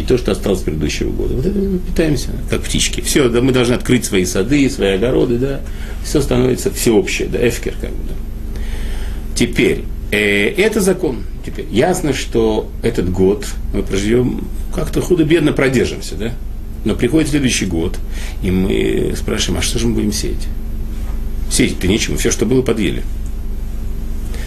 И 0.00 0.02
то, 0.02 0.16
что 0.16 0.32
осталось 0.32 0.60
предыдущего 0.62 1.10
года. 1.10 1.34
Вот 1.34 1.44
это 1.44 1.58
мы 1.58 1.78
питаемся, 1.78 2.30
как 2.48 2.62
птички. 2.62 3.02
Все, 3.02 3.28
да, 3.28 3.42
мы 3.42 3.52
должны 3.52 3.74
открыть 3.74 4.06
свои 4.06 4.24
сады, 4.24 4.70
свои 4.70 4.94
огороды, 4.94 5.36
да. 5.36 5.60
Все 6.02 6.22
становится 6.22 6.70
всеобщее, 6.70 7.28
да, 7.28 7.46
эфкер 7.46 7.74
как 7.78 7.90
бы. 7.90 8.08
Да. 8.08 8.14
Теперь, 9.34 9.84
э, 10.10 10.54
это 10.56 10.80
закон. 10.80 11.24
Теперь 11.44 11.66
ясно, 11.70 12.14
что 12.14 12.70
этот 12.82 13.12
год 13.12 13.46
мы 13.74 13.82
проживем 13.82 14.44
как-то 14.74 15.02
худо-бедно 15.02 15.52
продержимся, 15.52 16.14
да? 16.14 16.32
Но 16.86 16.94
приходит 16.94 17.28
следующий 17.28 17.66
год, 17.66 17.98
и 18.42 18.50
мы 18.50 19.12
спрашиваем, 19.18 19.58
а 19.58 19.62
что 19.62 19.78
же 19.78 19.86
мы 19.86 19.96
будем 19.96 20.12
сеять? 20.12 20.48
Сеять-то 21.50 21.86
нечего, 21.88 22.16
все, 22.16 22.30
что 22.30 22.46
было, 22.46 22.62
подъели. 22.62 23.02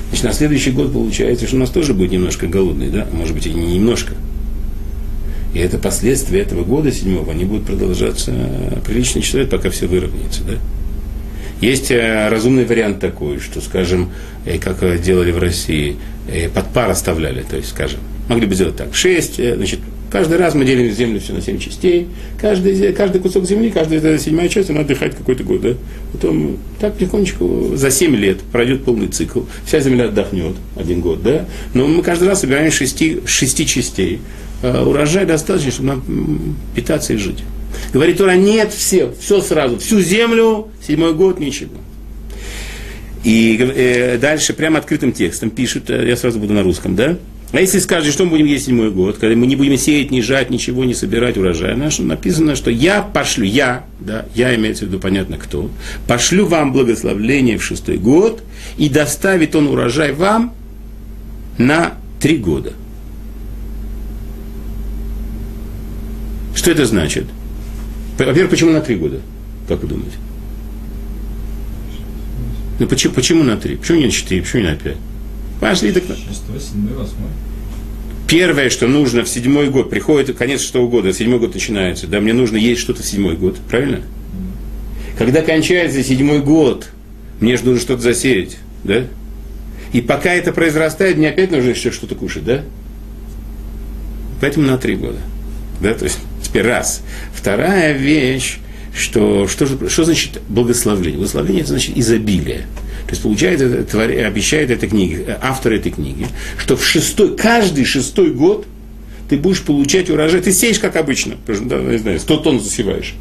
Значит, 0.08 0.24
на 0.24 0.34
следующий 0.34 0.72
год 0.72 0.92
получается, 0.92 1.46
что 1.46 1.58
у 1.58 1.60
нас 1.60 1.70
тоже 1.70 1.94
будет 1.94 2.12
немножко 2.12 2.48
голодный, 2.48 2.90
да? 2.90 3.08
Может 3.12 3.36
быть, 3.36 3.46
и 3.46 3.54
не 3.54 3.76
немножко. 3.76 4.16
И 5.54 5.60
это 5.60 5.78
последствия 5.78 6.42
этого 6.42 6.64
года 6.64 6.92
седьмого, 6.92 7.32
они 7.32 7.46
будут 7.46 7.68
продолжаться 7.68 8.34
приличный 8.86 9.22
человек, 9.22 9.52
пока 9.52 9.70
все 9.70 9.86
выровняется, 9.86 10.44
да? 10.44 10.54
Есть 11.64 11.92
э, 11.92 12.28
разумный 12.28 12.66
вариант 12.66 13.00
такой, 13.00 13.40
что, 13.40 13.62
скажем, 13.62 14.12
э, 14.46 14.58
как 14.58 15.02
делали 15.02 15.32
в 15.32 15.38
России, 15.38 15.96
э, 16.28 16.50
под 16.50 16.68
пар 16.74 16.90
оставляли, 16.90 17.44
то 17.44 17.56
есть, 17.56 17.70
скажем, 17.70 18.02
могли 18.28 18.48
бы 18.48 18.56
сделать 18.56 18.76
так, 18.76 18.94
шесть, 18.94 19.36
значит, 19.36 19.80
каждый 20.14 20.38
раз 20.38 20.54
мы 20.54 20.64
делим 20.64 20.92
землю 20.92 21.20
все 21.20 21.34
на 21.34 21.42
семь 21.42 21.58
частей, 21.58 22.08
каждый, 22.40 22.94
каждый 22.94 23.20
кусок 23.20 23.46
земли, 23.46 23.72
каждая 23.72 24.20
седьмая 24.20 24.48
часть, 24.48 24.70
она 24.70 24.82
отдыхает 24.82 25.16
какой-то 25.16 25.44
год, 25.44 25.62
да? 25.62 25.74
Потом 26.12 26.60
так 26.80 26.94
потихонечку 26.94 27.72
за 27.76 27.90
семь 27.90 28.16
лет 28.16 28.40
пройдет 28.52 28.86
полный 28.86 29.08
цикл, 29.08 29.42
вся 29.66 29.80
земля 29.80 30.06
отдохнет 30.06 30.56
один 30.76 31.02
год, 31.02 31.24
да? 31.24 31.48
Но 31.74 31.88
мы 31.88 32.04
каждый 32.04 32.28
раз 32.28 32.42
собираем 32.42 32.72
шести, 32.72 33.22
шести 33.26 33.66
частей. 33.66 34.22
урожай 34.62 35.26
достаточно, 35.26 35.72
чтобы 35.72 35.88
нам 35.88 36.58
питаться 36.76 37.14
и 37.14 37.18
жить. 37.18 37.44
Говорит 37.92 38.20
Тора, 38.20 38.36
нет, 38.36 38.72
все, 38.72 39.12
все 39.20 39.42
сразу, 39.42 39.80
всю 39.80 40.00
землю, 40.00 40.68
седьмой 40.88 41.16
год, 41.16 41.40
ничего. 41.40 41.72
И 43.24 43.58
э, 43.60 44.20
дальше 44.20 44.54
прямо 44.54 44.78
открытым 44.78 45.12
текстом 45.12 45.50
пишут, 45.50 45.90
э, 45.90 46.08
я 46.08 46.16
сразу 46.16 46.40
буду 46.40 46.54
на 46.54 46.62
русском, 46.62 46.96
да? 46.96 47.18
А 47.54 47.62
если 47.62 47.78
скажешь, 47.78 48.14
что 48.14 48.26
мы 48.26 48.32
будем 48.32 48.48
есть 48.48 48.66
седьмой 48.66 48.90
год, 48.90 49.20
когда 49.20 49.36
мы 49.36 49.46
не 49.46 49.56
будем 49.56 49.78
сеять, 49.78 50.10
не 50.10 50.24
жать, 50.24 50.50
ничего, 50.50 50.86
не 50.86 50.96
собирать 50.96 51.38
урожай, 51.38 51.76
наш, 51.76 52.00
написано, 52.00 52.56
что 52.56 52.72
я 52.72 53.04
пошлю, 53.04 53.46
я, 53.46 53.86
да, 54.00 54.26
я 54.34 54.56
имеется 54.56 54.86
в 54.86 54.88
виду 54.88 55.00
понятно 55.00 55.38
кто, 55.38 55.70
пошлю 56.08 56.48
вам 56.48 56.74
благословление 56.74 57.60
в 57.60 57.64
шестой 57.64 57.98
год, 57.98 58.42
и 58.78 58.90
доставит 58.90 59.56
он 59.56 59.68
урожай 59.68 60.14
вам 60.14 60.52
на 61.60 61.94
три 62.20 62.38
года. 62.38 62.74
Что 66.56 66.72
это 66.72 66.88
значит? 66.88 67.26
Во-первых, 68.18 68.50
почему 68.50 68.72
на 68.72 68.82
три 68.82 68.96
года? 68.96 69.20
Как 69.68 69.84
вы 69.84 69.90
думаете? 69.90 70.18
Ну 72.80 72.88
почему, 72.88 73.14
почему 73.14 73.44
на 73.44 73.58
три? 73.58 73.76
Почему 73.76 74.00
не 74.00 74.06
на 74.06 74.12
четыре? 74.12 74.42
Почему 74.42 74.64
не 74.64 74.70
на 74.70 74.76
пять? 74.76 74.98
Пошли 75.70 75.92
так. 75.92 76.04
Шестой, 76.04 76.60
седьмой, 76.60 76.94
восьмой. 76.94 77.30
Первое, 78.28 78.70
что 78.70 78.88
нужно 78.88 79.24
в 79.24 79.30
седьмой 79.30 79.70
год, 79.70 79.90
приходит 79.90 80.36
конец 80.38 80.62
шестого 80.62 80.88
года, 80.90 81.14
седьмой 81.14 81.40
год 81.40 81.54
начинается, 81.54 82.08
да, 82.08 82.20
мне 82.20 82.34
нужно 82.34 82.58
есть 82.58 82.82
что-то 82.82 83.04
в 83.04 83.06
седьмой 83.06 83.36
год, 83.36 83.58
правильно? 83.70 84.02
Когда 85.18 85.42
кончается 85.42 86.04
седьмой 86.04 86.40
год, 86.40 86.90
мне 87.40 87.58
же 87.58 87.66
нужно 87.66 87.82
что-то 87.82 88.02
засеять, 88.02 88.58
да? 88.84 89.06
И 89.92 90.02
пока 90.02 90.34
это 90.34 90.52
произрастает, 90.52 91.18
мне 91.18 91.30
опять 91.30 91.52
нужно 91.52 91.70
еще 91.70 91.92
что-то 91.92 92.16
кушать, 92.16 92.46
да? 92.46 92.64
Поэтому 94.42 94.66
на 94.66 94.78
три 94.78 94.96
года. 94.96 95.20
Да, 95.82 95.94
то 95.94 96.06
есть 96.06 96.18
Теперь 96.54 96.68
раз. 96.68 97.02
Вторая 97.34 97.94
вещь, 97.94 98.60
что, 98.96 99.48
что, 99.48 99.90
что 99.90 100.04
значит 100.04 100.40
благословление? 100.50 101.18
Благословение 101.18 101.62
это 101.62 101.70
значит 101.72 101.98
изобилие. 101.98 102.68
То 103.14 103.16
есть 103.16 103.22
получается, 103.22 103.84
твори, 103.84 104.18
обещает 104.18 104.72
эта 104.72 104.88
книга, 104.88 105.38
автор 105.40 105.74
этой 105.74 105.92
книги, 105.92 106.26
что 106.58 106.76
в 106.76 106.84
шестой, 106.84 107.38
каждый 107.38 107.86
шестой 107.86 108.34
год 108.34 108.66
ты 109.30 109.38
будешь 109.38 109.62
получать 109.62 110.10
урожай. 110.10 110.42
Ты 110.42 110.52
сеешь, 110.52 110.80
как 110.80 110.96
обычно, 110.96 111.36
да, 111.46 111.78
не 111.78 112.00
знаю, 112.00 112.20
100 112.20 112.38
тонн 112.38 112.60
засеваешь. 112.60 113.14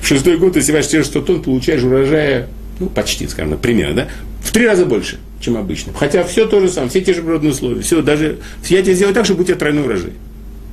В 0.00 0.08
шестой 0.08 0.38
год 0.38 0.54
ты 0.54 0.62
севаешь 0.62 0.88
те 0.88 1.04
100 1.04 1.20
тонн, 1.20 1.40
получаешь 1.40 1.84
урожая, 1.84 2.48
ну, 2.80 2.88
почти, 2.88 3.28
скажем, 3.28 3.56
примерно, 3.58 3.94
да, 3.94 4.08
в 4.42 4.50
три 4.50 4.66
раза 4.66 4.86
больше, 4.86 5.20
чем 5.40 5.56
обычно. 5.56 5.92
Хотя 5.92 6.24
все 6.24 6.48
то 6.48 6.58
же 6.58 6.68
самое, 6.68 6.90
все 6.90 7.00
те 7.00 7.14
же 7.14 7.22
природные 7.22 7.52
условия, 7.52 7.80
все, 7.80 8.02
даже, 8.02 8.40
я 8.68 8.82
тебе 8.82 8.94
сделаю 8.94 9.14
так, 9.14 9.24
чтобы 9.24 9.42
у 9.42 9.44
тебя 9.44 9.54
тройной 9.54 9.84
урожай, 9.84 10.14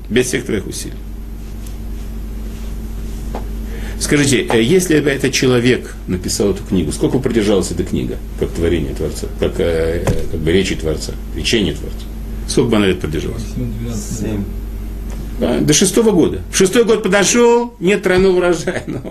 без 0.10 0.26
всех 0.26 0.46
твоих 0.46 0.66
усилий. 0.66 0.96
Скажите, 4.00 4.48
э, 4.50 4.62
если 4.62 5.00
бы 5.02 5.10
этот 5.10 5.34
человек 5.34 5.94
написал 6.08 6.52
эту 6.52 6.64
книгу, 6.64 6.92
сколько 6.92 7.20
продержалась 7.20 7.72
эта 7.72 7.84
книга, 7.84 8.18
как 8.40 8.50
творение 8.52 8.94
Творца, 8.94 9.28
как, 9.40 9.60
э, 9.60 10.06
как 10.32 10.40
бы 10.40 10.52
речи 10.52 10.76
Творца, 10.76 11.14
речение 11.36 11.74
Творца? 11.74 12.06
Сколько 12.48 12.70
бы 12.72 12.78
она 12.78 12.88
лет 12.88 13.00
продержалась? 13.00 13.44
7. 14.20 14.44
До 15.40 15.74
шестого 15.74 16.12
года. 16.12 16.42
В 16.52 16.58
шестой 16.58 16.84
год 16.84 17.02
подошел, 17.02 17.74
нет 17.80 18.04
тройного 18.04 18.38
урожая. 18.38 18.84
Но 18.88 19.02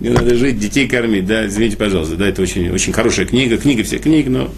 мне 0.00 0.10
надо 0.10 0.34
жить, 0.34 0.58
детей 0.58 0.88
кормить. 0.88 1.26
Да, 1.26 1.46
извините, 1.46 1.76
пожалуйста. 1.76 2.16
Да, 2.16 2.26
это 2.26 2.40
очень, 2.40 2.70
очень 2.70 2.92
хорошая 2.92 3.26
книга, 3.26 3.58
книга 3.58 3.82
всех 3.84 4.02
книг, 4.02 4.26
но 4.28 4.50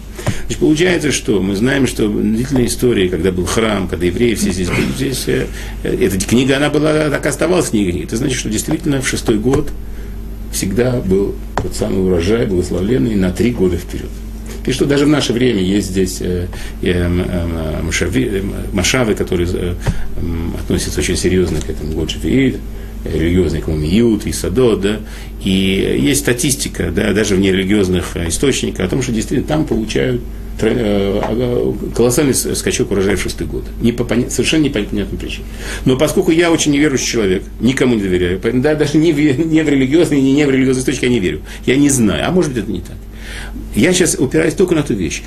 значит, 0.49 0.61
получается, 0.61 1.11
что 1.11 1.41
мы 1.41 1.55
знаем, 1.55 1.85
что 1.85 2.07
длительная 2.07 2.65
история, 2.65 3.07
когда 3.07 3.31
был 3.31 3.45
храм, 3.45 3.87
когда 3.87 4.07
евреи 4.07 4.33
все 4.33 4.51
здесь 4.51 4.69
были, 4.69 4.91
здесь, 4.95 5.25
э, 5.27 5.45
эта 5.83 6.17
книга, 6.25 6.57
она 6.57 6.71
была, 6.71 7.11
так 7.11 7.23
оставалась 7.27 7.69
книгой. 7.69 8.01
Это 8.01 8.17
значит, 8.17 8.39
что 8.39 8.49
действительно 8.49 8.99
в 8.99 9.07
шестой 9.07 9.37
год 9.37 9.69
всегда 10.51 11.01
был 11.01 11.35
тот 11.61 11.75
самый 11.75 12.03
урожай 12.03 12.47
благословленный 12.47 13.13
на 13.13 13.31
три 13.31 13.51
года 13.51 13.77
вперед. 13.77 14.09
И 14.65 14.71
что 14.71 14.85
даже 14.85 15.05
в 15.05 15.09
наше 15.09 15.33
время 15.33 15.61
есть 15.61 15.89
здесь 15.89 16.17
э, 16.19 16.47
э, 16.81 17.81
машави, 17.83 18.29
э, 18.33 18.43
машавы, 18.73 19.13
которые 19.13 19.47
э, 19.53 19.75
относятся 20.59 20.99
очень 20.99 21.15
серьезно 21.15 21.61
к 21.61 21.69
этому 21.69 21.93
Годжи 21.93 22.17
религиозный 23.05 23.61
Кумиют 23.61 24.25
и 24.25 24.31
Садот, 24.31 24.81
да, 24.81 24.99
и 25.43 25.99
есть 26.01 26.21
статистика, 26.21 26.91
да, 26.91 27.13
даже 27.13 27.35
в 27.35 27.39
нерелигиозных 27.39 28.17
источниках 28.17 28.85
о 28.85 28.89
том, 28.89 29.01
что 29.01 29.11
действительно 29.11 29.47
там 29.47 29.65
получают 29.65 30.21
э, 30.59 31.73
колоссальный 31.95 32.33
скачок 32.33 32.91
урожая 32.91 33.15
в 33.15 33.21
шестый 33.21 33.47
год. 33.47 33.63
Не 33.81 33.91
по, 33.91 34.05
совершенно 34.29 34.63
непонятной 34.63 35.05
причине. 35.05 35.45
Но 35.85 35.97
поскольку 35.97 36.31
я 36.31 36.51
очень 36.51 36.71
неверующий 36.71 37.07
человек, 37.07 37.43
никому 37.61 37.95
не 37.95 38.01
доверяю, 38.01 38.41
да, 38.55 38.75
даже 38.75 38.97
не 38.97 39.13
в, 39.13 39.17
не 39.45 39.61
в 39.61 39.69
религиозные, 39.69 40.21
не, 40.21 40.33
не 40.33 40.45
в 40.45 40.49
религиозные 40.49 40.81
источники 40.81 41.05
я 41.05 41.11
не 41.11 41.19
верю. 41.19 41.41
Я 41.65 41.77
не 41.77 41.89
знаю, 41.89 42.27
а 42.27 42.31
может 42.31 42.51
быть 42.51 42.63
это 42.63 42.71
не 42.71 42.81
так. 42.81 42.97
Я 43.75 43.93
сейчас 43.93 44.15
упираюсь 44.19 44.55
только 44.55 44.75
на 44.75 44.83
ту 44.83 44.93
вещь. 44.93 45.23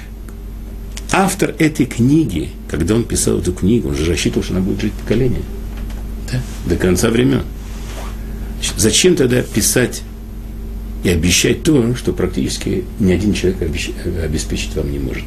Автор 1.12 1.55
этой 1.59 1.87
книги, 1.87 2.49
когда 2.71 2.95
он 2.95 3.05
писал 3.05 3.38
эту 3.38 3.52
книгу, 3.52 3.88
он 3.88 3.95
же 3.95 4.11
рассчитывал, 4.11 4.43
что 4.43 4.55
она 4.55 4.62
будет 4.62 4.81
жить 4.81 4.93
поколение. 4.95 5.43
Да? 6.31 6.41
До 6.67 6.76
конца 6.76 7.11
времен. 7.11 7.43
Зачем 8.76 9.16
тогда 9.16 9.42
писать 9.42 10.02
и 11.04 11.09
обещать 11.09 11.62
то, 11.62 11.95
что 11.97 12.12
практически 12.12 12.85
ни 13.00 13.12
один 13.12 13.35
человек 13.35 13.61
обеспечить 14.23 14.75
вам 14.76 14.90
не 14.90 14.99
может? 14.99 15.25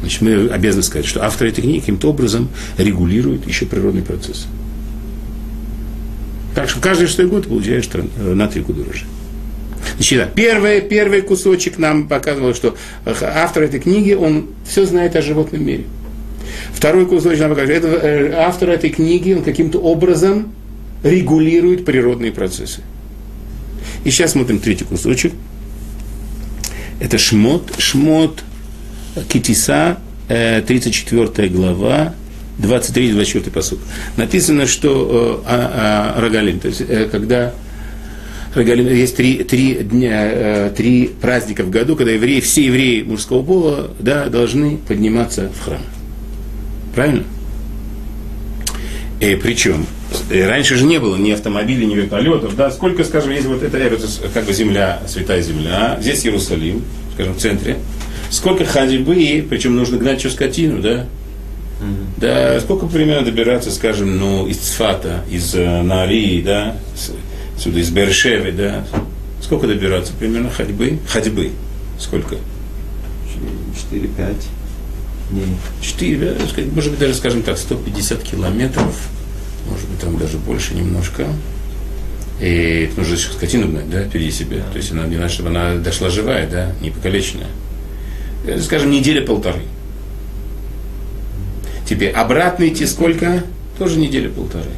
Значит, 0.00 0.20
мы 0.20 0.48
обязаны 0.48 0.82
сказать, 0.82 1.06
что 1.06 1.24
автор 1.24 1.48
этой 1.48 1.62
книги 1.62 1.80
каким-то 1.80 2.10
образом 2.10 2.48
регулирует 2.78 3.46
еще 3.46 3.66
природный 3.66 4.02
процесс. 4.02 4.46
Так 6.54 6.68
что 6.68 6.80
каждый 6.80 7.06
шестой 7.06 7.26
год 7.26 7.48
получаешь 7.48 7.88
на 8.16 8.46
три 8.46 8.62
года 8.62 8.82
урожая. 8.82 9.08
Значит, 9.96 10.34
первый, 10.34 10.80
первый 10.80 11.22
кусочек 11.22 11.78
нам 11.78 12.08
показывал, 12.08 12.54
что 12.54 12.76
автор 13.04 13.62
этой 13.62 13.80
книги, 13.80 14.12
он 14.12 14.48
все 14.66 14.84
знает 14.84 15.16
о 15.16 15.22
животном 15.22 15.64
мире. 15.64 15.84
Второй 16.72 17.06
кусочек 17.06 17.40
нам 17.40 17.50
показывает, 17.50 17.84
э, 17.84 18.32
автор 18.36 18.70
этой 18.70 18.90
книги, 18.90 19.32
он 19.32 19.42
каким-то 19.42 19.78
образом 19.78 20.52
регулирует 21.02 21.84
природные 21.84 22.32
процессы. 22.32 22.82
И 24.04 24.10
сейчас 24.10 24.32
смотрим 24.32 24.58
третий 24.58 24.84
кусочек. 24.84 25.32
Это 27.00 27.18
Шмот, 27.18 27.72
Шмот 27.78 28.42
Китиса, 29.28 29.98
34 30.28 31.30
э, 31.36 31.48
глава, 31.48 32.14
23-24 32.58 33.50
посуд. 33.50 33.78
Написано, 34.16 34.66
что 34.66 35.42
э, 35.44 35.48
а, 35.48 36.14
а, 36.16 36.20
Рогалим, 36.20 36.60
то 36.60 36.68
есть 36.68 36.82
когда 37.10 37.52
есть 38.54 39.16
три, 39.16 39.44
три, 39.44 39.74
дня, 39.74 40.30
э, 40.32 40.72
три 40.74 41.08
праздника 41.20 41.62
в 41.62 41.70
году, 41.70 41.94
когда 41.94 42.12
евреи, 42.12 42.40
все 42.40 42.64
евреи 42.64 43.02
мужского 43.02 43.42
пола 43.42 43.90
да, 43.98 44.26
должны 44.26 44.78
подниматься 44.78 45.50
в 45.54 45.64
храм. 45.64 45.82
Правильно? 46.94 47.24
И 49.20 49.34
причем, 49.36 49.86
э, 50.30 50.46
раньше 50.46 50.76
же 50.76 50.84
не 50.84 50.98
было 50.98 51.16
ни 51.16 51.30
автомобилей, 51.30 51.86
ни 51.86 51.94
вертолетов, 51.94 52.54
да, 52.54 52.70
сколько, 52.70 53.02
скажем, 53.02 53.30
есть 53.30 53.46
вот 53.46 53.62
это, 53.62 53.78
это 53.78 53.98
как 54.34 54.44
бы 54.44 54.52
земля, 54.52 55.00
святая 55.06 55.40
земля, 55.42 55.98
здесь 56.00 56.24
Иерусалим, 56.26 56.82
скажем, 57.14 57.34
в 57.34 57.38
центре, 57.38 57.78
сколько 58.30 58.64
ходьбы, 58.64 59.46
причем 59.48 59.74
нужно 59.74 59.96
гнать 59.98 60.20
всю 60.20 60.30
скотину, 60.30 60.80
да, 60.80 61.06
Mm-hmm. 61.78 62.06
Да, 62.16 62.60
сколько 62.60 62.86
примерно 62.86 63.26
добираться, 63.26 63.70
скажем, 63.70 64.16
ну, 64.16 64.46
из 64.46 64.56
Цфата, 64.56 65.24
из 65.30 65.54
э, 65.54 65.82
Нарии, 65.82 66.40
да, 66.40 66.78
отсюда 67.54 67.80
из 67.80 67.90
Бершевы, 67.90 68.50
да, 68.50 68.86
сколько 69.42 69.66
добираться 69.66 70.14
примерно 70.18 70.48
ходьбы? 70.48 70.98
Ходьбы. 71.06 71.50
Сколько? 71.98 72.36
4-5 73.92 74.46
дней. 75.30 75.46
4, 75.80 76.36
может 76.72 76.90
быть, 76.90 77.00
даже, 77.00 77.14
скажем 77.14 77.42
так, 77.42 77.58
150 77.58 78.22
километров, 78.22 78.94
может 79.68 79.88
быть, 79.88 80.00
там 80.00 80.16
даже 80.18 80.38
больше 80.38 80.74
немножко. 80.74 81.26
И 82.40 82.90
нужно 82.96 83.14
еще 83.14 83.30
скотину 83.30 83.68
гнать, 83.68 83.90
да, 83.90 84.02
впереди 84.02 84.30
себя. 84.30 84.58
То 84.70 84.76
есть 84.76 84.92
она 84.92 85.06
не 85.06 85.16
надо, 85.16 85.30
чтобы 85.30 85.48
она 85.48 85.76
дошла 85.76 86.10
живая, 86.10 86.48
да, 86.48 86.72
не 86.82 86.90
покалеченная. 86.90 87.48
Э, 88.46 88.60
скажем, 88.60 88.90
неделя-полторы. 88.90 89.62
Теперь 91.88 92.10
обратно 92.10 92.68
идти 92.68 92.84
сколько? 92.84 93.42
Тоже 93.78 93.98
неделя-полторы. 93.98 94.70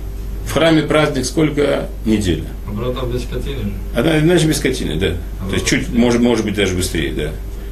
В 0.47 0.53
храме 0.53 0.83
праздник 0.83 1.25
сколько? 1.25 1.89
Неделя. 2.05 2.45
Обратно 2.67 3.07
без 3.07 3.25
скотины? 3.25 3.73
А, 3.95 4.21
иначе 4.21 4.47
без 4.47 4.59
скотины, 4.59 4.97
да. 4.97 5.15
А 5.41 5.49
То 5.49 5.55
есть 5.55 5.67
чуть, 5.67 5.89
может, 5.91 6.21
может 6.21 6.45
быть, 6.45 6.55
даже 6.55 6.75
быстрее, 6.75 7.13
да. 7.13 7.31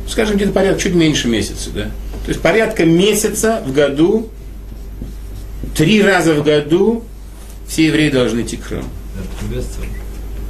Скажем, 0.09 0.37
где-то 0.37 0.53
порядка 0.53 0.81
чуть 0.83 0.95
меньше 0.95 1.29
месяца, 1.29 1.71
да. 1.71 1.91
То 2.27 2.31
есть 2.31 2.43
порядка 2.43 2.85
месяца 2.85 3.63
в 3.65 3.73
году, 3.73 4.29
три 5.77 6.03
раза 6.03 6.35
в 6.35 6.43
году 6.43 7.05
все 7.69 7.87
евреи 7.87 8.11
должны 8.11 8.41
идти 8.43 8.57
к 8.57 8.65
храму. 8.65 8.89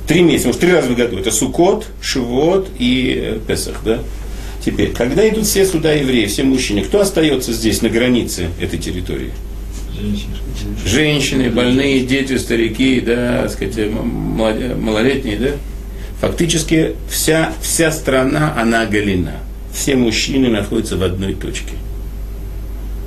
Три 0.09 0.23
месяца, 0.23 0.47
может, 0.49 0.61
три 0.63 0.73
раза 0.73 0.89
в 0.89 0.97
году. 0.97 1.19
Это 1.19 1.31
Сукот, 1.31 1.87
Шивот 2.01 2.69
и 2.79 3.21
э, 3.23 3.39
Песах, 3.47 3.83
да? 3.85 3.99
Теперь, 4.65 4.93
когда 4.93 5.29
идут 5.29 5.45
все 5.45 5.67
сюда 5.67 5.93
евреи, 5.93 6.25
все 6.25 6.45
мужчины, 6.45 6.81
кто 6.81 7.01
остается 7.01 7.53
здесь, 7.53 7.83
на 7.83 7.91
границе 7.91 8.49
этой 8.59 8.79
территории? 8.79 9.33
Женщины. 9.95 10.37
Женщины, 10.87 11.51
больные, 11.51 12.01
дети, 12.01 12.39
старики, 12.39 13.01
да, 13.01 13.49
сказать, 13.51 13.91
малолетние, 13.91 15.37
да. 15.37 15.51
Фактически 16.23 16.97
вся, 17.11 17.53
вся 17.61 17.93
страна, 17.93 18.55
она 18.59 18.83
оголена. 18.83 19.41
Все 19.77 19.95
мужчины 19.95 20.49
находятся 20.49 20.97
в 20.97 21.03
одной 21.03 21.35
точке. 21.35 21.75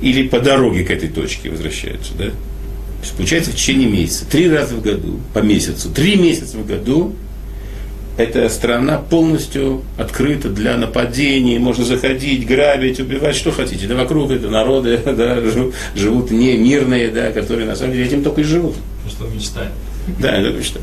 Или 0.00 0.28
по 0.28 0.38
дороге 0.38 0.84
к 0.84 0.90
этой 0.90 1.08
точке 1.08 1.50
возвращаются, 1.50 2.12
да. 2.16 2.26
То 2.26 2.32
есть, 3.02 3.14
получается, 3.16 3.50
в 3.50 3.54
течение 3.54 3.88
месяца, 3.88 4.24
три 4.30 4.48
раза 4.48 4.76
в 4.76 4.82
году, 4.82 5.18
по 5.34 5.40
месяцу, 5.40 5.90
три 5.90 6.14
месяца 6.16 6.56
в 6.56 6.66
году 6.66 7.14
эта 8.16 8.48
страна 8.48 8.98
полностью 8.98 9.82
открыта 9.98 10.48
для 10.48 10.76
нападений, 10.76 11.58
можно 11.58 11.84
заходить, 11.84 12.46
грабить, 12.46 13.00
убивать, 13.00 13.34
что 13.34 13.50
хотите. 13.50 13.86
Да 13.86 13.96
вокруг 13.96 14.30
это 14.30 14.48
народы 14.48 14.98
да, 15.04 15.38
живут 15.96 16.30
не 16.30 16.56
мирные, 16.56 17.08
да, 17.10 17.32
которые 17.32 17.66
на 17.66 17.74
самом 17.74 17.94
деле 17.94 18.06
этим 18.06 18.22
только 18.22 18.42
и 18.42 18.44
живут. 18.44 18.76
Что 19.08 19.26
мечтаем. 19.26 19.72
Да, 20.20 20.36
это 20.36 20.56
мечта. 20.56 20.80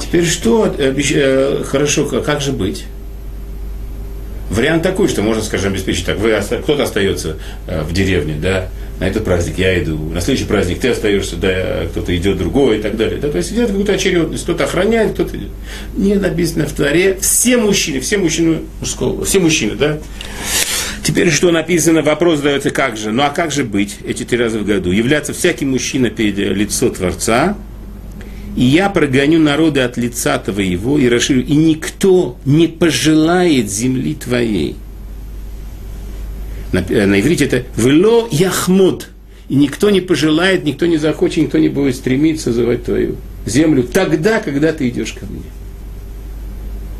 Теперь 0.00 0.26
что, 0.26 0.74
э, 0.76 1.62
хорошо, 1.64 2.06
как 2.06 2.40
же 2.40 2.52
быть? 2.52 2.84
Вариант 4.50 4.82
такой, 4.82 5.08
что 5.08 5.22
можно, 5.22 5.42
скажем, 5.42 5.72
обеспечить 5.72 6.06
так. 6.06 6.18
Вы, 6.18 6.38
кто-то 6.62 6.82
остается 6.82 7.36
э, 7.66 7.82
в 7.82 7.92
деревне, 7.92 8.34
да, 8.34 8.68
на 8.98 9.04
этот 9.04 9.24
праздник 9.24 9.58
я 9.58 9.82
иду, 9.82 9.96
на 9.96 10.20
следующий 10.20 10.46
праздник 10.46 10.80
ты 10.80 10.88
остаешься, 10.88 11.36
да, 11.36 11.86
кто-то 11.90 12.14
идет 12.14 12.36
другой 12.36 12.78
и 12.78 12.82
так 12.82 12.96
далее. 12.96 13.18
Да, 13.18 13.28
то 13.28 13.38
есть 13.38 13.52
идет 13.52 13.68
какую-то 13.68 13.92
очередность, 13.92 14.42
кто-то 14.42 14.64
охраняет, 14.64 15.12
кто-то 15.12 15.36
идет. 15.36 15.50
Не 15.96 16.16
написано 16.16 16.66
в 16.66 16.72
Таре, 16.72 17.16
все 17.20 17.56
мужчины, 17.56 18.00
все 18.00 18.18
мужчины 18.18 18.58
мужского, 18.80 19.24
все 19.24 19.38
мужчины, 19.38 19.76
да, 19.76 19.98
Теперь 21.02 21.30
что 21.30 21.50
написано, 21.50 22.02
вопрос 22.02 22.38
задается, 22.38 22.70
как 22.70 22.96
же? 22.96 23.10
Ну 23.10 23.22
а 23.22 23.30
как 23.30 23.50
же 23.52 23.64
быть 23.64 23.96
эти 24.06 24.24
три 24.24 24.38
раза 24.38 24.58
в 24.58 24.66
году? 24.66 24.92
Являться 24.92 25.32
всякий 25.32 25.64
мужчина 25.64 26.10
перед 26.10 26.36
лицо 26.36 26.90
Творца, 26.90 27.56
и 28.56 28.64
я 28.64 28.88
прогоню 28.90 29.38
народы 29.38 29.80
от 29.80 29.96
лица 29.96 30.38
твоего 30.38 30.98
и 30.98 31.08
расширю, 31.08 31.44
и 31.44 31.54
никто 31.54 32.36
не 32.44 32.66
пожелает 32.66 33.70
земли 33.70 34.14
твоей. 34.14 34.76
На, 36.72 36.80
на 36.80 37.20
иврите 37.20 37.44
это 37.46 37.64
«вело 37.76 38.28
яхмуд», 38.30 39.08
и 39.48 39.54
никто 39.56 39.90
не 39.90 40.00
пожелает, 40.00 40.64
никто 40.64 40.86
не 40.86 40.96
захочет, 40.96 41.38
никто 41.38 41.58
не 41.58 41.68
будет 41.68 41.96
стремиться 41.96 42.52
завоевать 42.52 42.84
твою 42.84 43.16
землю 43.46 43.82
тогда, 43.82 44.40
когда 44.40 44.72
ты 44.72 44.88
идешь 44.88 45.12
ко 45.12 45.26
мне. 45.26 45.42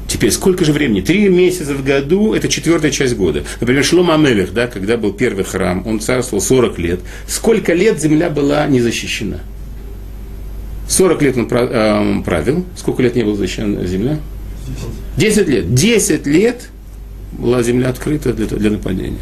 Теперь 0.08 0.32
сколько 0.32 0.64
же 0.64 0.72
времени? 0.72 1.00
Три 1.00 1.28
месяца 1.28 1.72
в 1.72 1.84
году– 1.84 2.34
это 2.34 2.48
четвертая 2.48 2.90
часть 2.90 3.14
года. 3.14 3.44
Например, 3.60 3.84
Шлом 3.84 4.10
Амелех, 4.10 4.52
да, 4.52 4.66
когда 4.66 4.96
был 4.96 5.12
первый 5.12 5.44
храм, 5.44 5.86
он 5.86 6.00
царствовал 6.00 6.42
40 6.42 6.78
лет. 6.78 7.00
Сколько 7.28 7.74
лет 7.74 8.00
земля 8.00 8.28
была 8.28 8.66
не 8.66 8.80
защищена? 8.80 9.38
40 10.90 11.22
лет 11.22 11.36
он 11.36 11.48
э, 11.48 12.22
правил. 12.24 12.64
Сколько 12.76 13.02
лет 13.02 13.14
не 13.14 13.22
была 13.22 13.36
защищена 13.36 13.86
земля? 13.86 14.18
10 15.16 15.48
лет. 15.48 15.74
10 15.74 16.26
лет 16.26 16.68
была 17.32 17.62
земля 17.62 17.90
открыта 17.90 18.32
для, 18.32 18.46
для 18.46 18.70
нападения. 18.70 19.18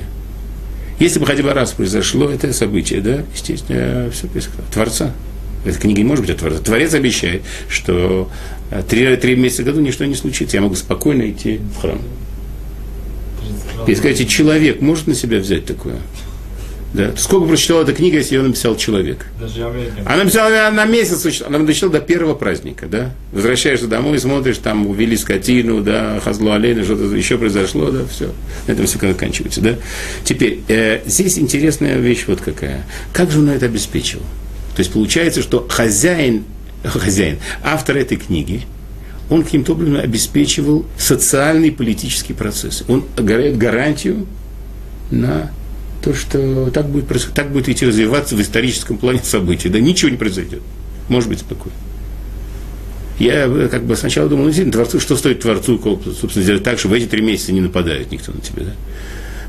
Если 0.98 1.20
бы 1.20 1.26
хотя 1.26 1.42
бы 1.42 1.52
раз 1.52 1.72
произошло 1.72 2.30
это 2.30 2.52
событие, 2.54 3.02
да, 3.02 3.22
естественно, 3.34 4.10
все 4.10 4.26
происходит. 4.28 4.64
Творца. 4.72 5.12
Эта 5.66 5.78
книга 5.78 5.98
не 5.98 6.04
может 6.04 6.24
быть 6.24 6.34
от 6.34 6.40
Творца. 6.40 6.58
Творец 6.62 6.94
обещает, 6.94 7.42
что 7.68 8.30
э, 8.70 8.82
три, 8.88 9.14
три 9.16 9.36
месяца 9.36 9.62
в 9.62 9.66
году 9.66 9.80
ничто 9.80 10.06
не 10.06 10.14
случится. 10.14 10.56
Я 10.56 10.62
могу 10.62 10.74
спокойно 10.74 11.30
идти 11.30 11.60
в 11.76 11.82
храм. 11.82 12.00
И 13.86 13.94
скажите, 13.94 14.24
человек 14.24 14.80
может 14.80 15.06
на 15.06 15.14
себя 15.14 15.38
взять 15.38 15.66
такое? 15.66 15.96
Да. 16.94 17.12
Сколько 17.16 17.48
прочитал 17.48 17.82
эта 17.82 17.92
книга, 17.92 18.16
если 18.16 18.36
ее 18.36 18.42
написал 18.42 18.74
человек? 18.76 19.26
Даже 19.38 19.66
Америка. 19.66 19.92
Она 20.06 20.24
написала 20.24 20.70
на 20.70 20.84
месяц, 20.86 21.42
она 21.42 21.58
дочитала 21.58 21.92
до 21.92 22.00
первого 22.00 22.34
праздника, 22.34 22.86
да? 22.86 23.12
Возвращаешься 23.32 23.86
домой, 23.86 24.18
смотришь, 24.18 24.58
там 24.58 24.86
увели 24.86 25.16
скотину, 25.16 25.82
да, 25.82 26.18
хазлу 26.24 26.52
олейна, 26.52 26.84
что-то 26.84 27.14
еще 27.14 27.36
произошло, 27.36 27.90
да, 27.90 28.06
все. 28.06 28.32
На 28.66 28.72
этом 28.72 28.86
все 28.86 28.98
заканчивается, 28.98 29.60
да? 29.60 29.74
Теперь, 30.24 30.60
э, 30.68 31.00
здесь 31.04 31.38
интересная 31.38 31.98
вещь 31.98 32.24
вот 32.26 32.40
какая. 32.40 32.86
Как 33.12 33.30
же 33.30 33.40
он 33.40 33.50
это 33.50 33.66
обеспечил? 33.66 34.20
То 34.74 34.80
есть 34.80 34.92
получается, 34.92 35.42
что 35.42 35.66
хозяин, 35.68 36.44
хозяин, 36.84 37.38
автор 37.62 37.98
этой 37.98 38.16
книги, 38.16 38.62
он 39.28 39.42
каким-то 39.42 39.72
образом 39.72 39.96
обеспечивал 39.96 40.86
социальный 40.96 41.68
и 41.68 41.70
политический 41.70 42.32
процесс. 42.32 42.82
Он 42.88 43.04
дает 43.14 43.58
гарантию 43.58 44.26
на 45.10 45.50
то, 46.02 46.14
что 46.14 46.70
так 46.70 46.88
будет, 46.88 47.06
так 47.34 47.50
будет 47.50 47.68
идти 47.68 47.86
развиваться 47.86 48.36
в 48.36 48.40
историческом 48.40 48.98
плане 48.98 49.20
событий. 49.22 49.68
Да 49.68 49.80
ничего 49.80 50.10
не 50.10 50.16
произойдет. 50.16 50.62
Может 51.08 51.28
быть 51.28 51.40
спокойно. 51.40 51.76
Я 53.18 53.46
э, 53.46 53.68
как 53.68 53.84
бы 53.84 53.96
сначала 53.96 54.28
думал, 54.28 54.44
ну, 54.44 54.48
действительно, 54.50 54.72
Творцу, 54.72 55.00
что 55.00 55.16
стоит 55.16 55.40
Творцу, 55.40 55.80
собственно, 56.20 56.44
сделать 56.44 56.62
так, 56.62 56.78
чтобы 56.78 56.98
эти 56.98 57.06
три 57.06 57.20
месяца 57.20 57.52
не 57.52 57.60
нападает 57.60 58.12
никто 58.12 58.32
на 58.32 58.40
тебя, 58.40 58.64
да? 58.64 58.72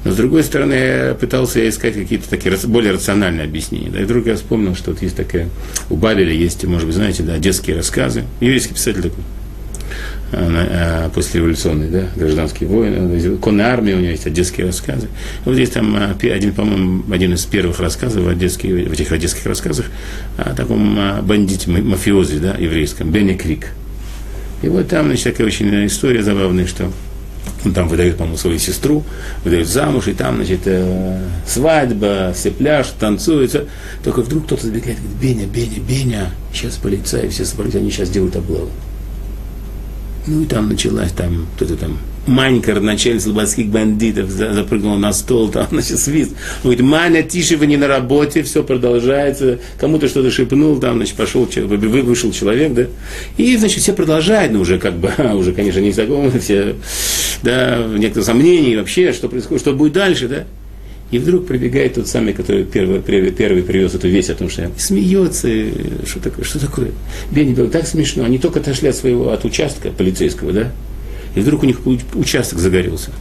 Но, 0.06 0.12
с 0.12 0.16
другой 0.16 0.44
стороны, 0.44 0.74
я 0.74 1.14
пытался 1.20 1.68
искать 1.68 1.94
какие-то 1.94 2.30
такие 2.30 2.56
более 2.68 2.94
рациональные 2.94 3.44
объяснения. 3.44 3.90
Да, 3.90 4.00
и 4.00 4.06
вдруг 4.06 4.28
я 4.28 4.36
вспомнил, 4.36 4.74
что 4.74 4.92
вот 4.92 5.02
есть 5.02 5.18
такая, 5.18 5.50
у 5.90 5.98
Бабеля 5.98 6.32
есть, 6.32 6.64
может 6.64 6.88
быть, 6.88 6.96
знаете, 6.96 7.22
да, 7.24 7.38
детские 7.38 7.76
рассказы. 7.76 8.24
Еврейский 8.40 8.74
писатель 8.74 9.02
такой, 9.02 9.24
послереволюционный, 11.14 11.90
да, 11.90 12.08
гражданский 12.16 12.66
воин, 12.66 13.40
конная 13.40 13.68
армия, 13.68 13.96
у 13.96 14.00
него 14.00 14.12
есть 14.12 14.28
одесские 14.28 14.68
рассказы. 14.68 15.08
Вот 15.46 15.56
здесь 15.56 15.70
там 15.70 15.96
а, 15.96 16.16
один, 16.22 16.54
по-моему, 16.54 17.04
один 17.12 17.34
из 17.34 17.46
первых 17.46 17.80
рассказов 17.80 18.24
в, 18.24 18.28
одесских, 18.28 18.70
в 18.70 18.92
этих 18.92 19.12
одесских 19.12 19.46
рассказах 19.46 19.86
о 20.38 20.54
таком 20.54 21.00
бандите, 21.24 21.70
мафиозе, 21.72 22.40
да, 22.40 22.56
еврейском, 22.56 23.12
Бенни 23.12 23.34
Крик. 23.34 23.68
И 24.62 24.68
вот 24.68 24.88
там, 24.88 25.08
значит, 25.08 25.24
такая 25.24 25.48
очень 25.48 25.88
история 25.88 26.22
забавная, 26.22 26.68
что 26.68 26.92
он 27.66 27.74
там 27.74 27.88
выдает, 27.88 28.18
по-моему, 28.18 28.38
свою 28.38 28.60
сестру, 28.60 29.04
выдает 29.44 29.68
замуж, 29.68 30.08
и 30.08 30.14
там, 30.14 30.38
значит, 30.38 30.62
э, 30.66 31.20
свадьба, 31.46 32.34
все 32.34 32.52
пляж, 32.52 32.88
танцуются. 33.00 33.66
Только 34.04 34.22
вдруг 34.22 34.46
кто-то 34.46 34.66
забегает, 34.66 34.98
говорит, 35.00 35.20
Беня, 35.22 35.46
Беня, 35.46 35.80
Беня, 35.80 36.32
сейчас 36.54 36.76
полицаи 36.76 37.28
все 37.30 37.46
собрались, 37.46 37.76
они 37.76 37.92
сейчас 37.92 38.10
делают 38.10 38.36
облаву. 38.36 38.70
Ну 40.28 40.44
и 40.44 40.46
там 40.46 40.70
началась 40.70 41.12
там 41.12 41.48
кто-то 41.56 41.76
там 41.76 41.98
Манька, 42.30 42.76
родоначальник 42.76 43.22
слободских 43.22 43.68
бандитов, 43.68 44.30
запрыгнул 44.30 44.98
на 44.98 45.12
стол, 45.14 45.50
там, 45.50 45.68
значит, 45.72 46.00
свист. 46.00 46.32
Он 46.64 46.72
говорит, 46.72 46.82
Маня, 46.82 47.24
тише, 47.24 47.58
вы 47.58 47.68
не 47.68 47.78
на 47.78 47.88
работе, 47.88 48.44
все 48.44 48.64
продолжается. 48.64 49.60
Кому-то 49.80 50.08
что-то 50.08 50.30
шепнул, 50.32 50.80
там, 50.80 50.98
значит, 50.98 51.16
пошел, 51.16 51.48
вышел 51.48 52.32
человек, 52.32 52.74
да. 52.74 52.86
И, 53.38 53.58
значит, 53.58 53.82
все 53.82 53.94
продолжают, 53.94 54.54
ну, 54.54 54.62
уже 54.62 54.80
как 54.80 54.96
бы, 54.96 55.12
уже, 55.36 55.54
конечно, 55.54 55.80
не 55.80 55.92
знакомы, 55.92 56.32
все, 56.40 56.76
да, 57.42 57.84
некоторые 57.98 58.26
сомнения 58.26 58.78
вообще, 58.78 59.12
что 59.12 59.28
происходит, 59.28 59.62
что 59.62 59.74
будет 59.74 59.94
дальше, 59.94 60.28
да. 60.28 60.44
И 61.12 61.18
вдруг 61.18 61.48
прибегает 61.48 61.96
тот 61.96 62.08
самый, 62.08 62.34
который 62.34 62.66
первый, 62.66 63.02
первый, 63.02 63.64
привез 63.64 63.96
эту 63.96 64.08
весть 64.08 64.30
о 64.30 64.36
том, 64.36 64.50
что 64.50 64.70
смеется, 64.78 65.50
что 66.06 66.20
такое, 66.20 66.46
что 66.46 66.60
такое. 66.60 66.92
Бенни 67.32 67.54
был 67.54 67.70
так 67.70 67.88
смешно. 67.88 68.24
Они 68.24 68.38
только 68.38 68.60
отошли 68.60 68.90
от 68.90 68.96
своего, 68.96 69.32
от 69.32 69.44
участка 69.44 69.90
полицейского, 69.90 70.54
да? 70.54 70.72
И 71.36 71.40
вдруг 71.40 71.64
у 71.64 71.66
них 71.66 71.80
участок 72.14 72.60
загорелся. 72.60 73.12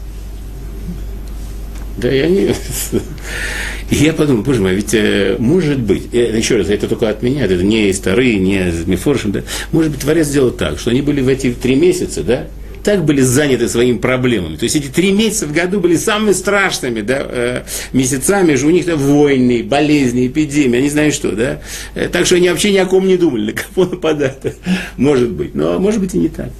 Да, 1.97 2.15
и 2.15 2.19
они... 2.19 2.51
И 3.91 3.95
я 3.97 4.13
подумал, 4.13 4.43
боже 4.43 4.61
мой, 4.61 4.75
ведь 4.75 4.93
э, 4.93 5.37
может 5.39 5.81
быть, 5.81 6.13
э, 6.13 6.37
еще 6.37 6.59
раз, 6.59 6.69
это 6.69 6.89
только 6.89 7.09
от 7.09 7.23
меня, 7.23 7.47
это 7.47 7.55
не 7.63 7.89
из 7.89 7.99
Тары, 7.99 8.35
не 8.35 8.69
из 8.69 8.85
да, 8.85 9.43
может 9.73 9.93
быть, 9.93 10.01
Творец 10.01 10.27
сделал 10.27 10.51
так, 10.51 10.79
что 10.79 10.91
они 10.91 11.01
были 11.01 11.23
в 11.23 11.29
эти 11.29 11.53
три 11.53 11.75
месяца, 11.75 12.23
да, 12.23 12.49
так 12.83 13.05
были 13.05 13.21
заняты 13.21 13.69
своими 13.69 13.99
проблемами. 13.99 14.57
То 14.57 14.65
есть 14.65 14.77
эти 14.77 14.89
три 14.89 15.13
месяца 15.13 15.47
в 15.47 15.53
году 15.53 15.81
были 15.81 15.97
самыми 15.97 16.33
страшными 16.33 17.01
да, 17.01 17.19
э, 17.21 17.63
месяцами, 17.93 18.55
же 18.55 18.67
у 18.67 18.71
них 18.71 18.87
там 18.87 18.99
войны, 18.99 19.63
болезни, 19.63 20.27
эпидемии, 20.27 20.79
они 20.79 20.91
знают 20.91 21.15
что, 21.15 21.33
да. 21.33 21.61
Э, 21.95 22.09
так 22.09 22.27
что 22.27 22.37
они 22.37 22.49
вообще 22.49 22.73
ни 22.73 22.79
о 22.79 22.87
ком 22.87 23.07
не 23.07 23.17
думали, 23.17 23.53
на 23.53 23.53
кого 23.53 23.91
нападать. 23.91 24.39
Может 24.97 25.31
быть, 25.31 25.55
но 25.55 25.79
может 25.79 26.01
быть 26.01 26.15
и 26.15 26.19
не 26.19 26.29
так. 26.29 26.51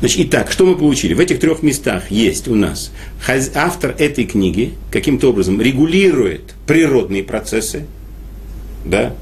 Значит, 0.00 0.26
итак, 0.26 0.52
что 0.52 0.66
мы 0.66 0.76
получили? 0.76 1.14
В 1.14 1.20
этих 1.20 1.40
трех 1.40 1.62
местах 1.62 2.10
есть 2.10 2.48
у 2.48 2.54
нас 2.54 2.92
автор 3.54 3.94
этой 3.98 4.24
книги 4.24 4.74
каким-то 4.90 5.30
образом 5.30 5.60
регулирует 5.60 6.54
природные 6.66 7.24
процессы, 7.24 7.86
да, 8.84 9.14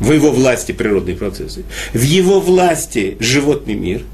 в 0.00 0.12
его 0.12 0.30
власти 0.30 0.72
природные 0.72 1.16
процессы, 1.16 1.64
в 1.92 2.02
его 2.02 2.40
власти 2.40 3.16
животный 3.20 3.74
мир– 3.74 4.02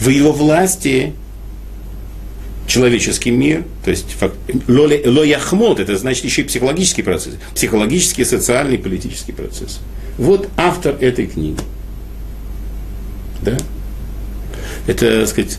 в 0.00 0.08
его 0.08 0.32
власти 0.32 1.12
человеческий 2.66 3.30
мир, 3.30 3.64
то 3.84 3.90
есть 3.90 4.16
ло 4.68 5.24
яхмот, 5.24 5.80
это 5.80 5.96
значит 5.96 6.24
еще 6.24 6.42
и 6.42 6.44
психологический 6.44 7.02
процесс, 7.02 7.34
психологический, 7.54 8.24
социальный, 8.24 8.78
политический 8.78 9.32
процесс. 9.32 9.80
Вот 10.18 10.48
автор 10.56 10.96
этой 11.00 11.26
книги. 11.26 11.60
Да? 13.42 13.56
Это, 14.86 15.20
так 15.20 15.28
сказать, 15.28 15.58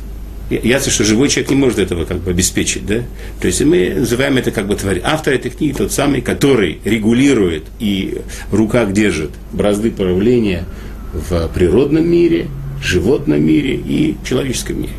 ясно, 0.49 0.91
что 0.91 1.03
живой 1.03 1.29
человек 1.29 1.49
не 1.49 1.55
может 1.55 1.79
этого 1.79 2.05
как 2.05 2.19
бы 2.19 2.31
обеспечить, 2.31 2.85
да? 2.85 3.03
То 3.41 3.47
есть 3.47 3.61
мы 3.61 3.93
называем 3.95 4.37
это 4.37 4.51
как 4.51 4.67
бы 4.67 4.75
тварь. 4.75 5.01
Автор 5.03 5.33
этой 5.33 5.49
книги 5.49 5.73
тот 5.73 5.91
самый, 5.91 6.21
который 6.21 6.79
регулирует 6.83 7.63
и 7.79 8.21
в 8.51 8.55
руках 8.55 8.93
держит 8.93 9.31
бразды 9.51 9.91
правления 9.91 10.65
в 11.13 11.47
природном 11.53 12.07
мире– 12.07 12.47
животном 12.83 13.43
мире 13.43 13.75
и 13.75 14.17
человеческом 14.25 14.81
мире. 14.81 14.93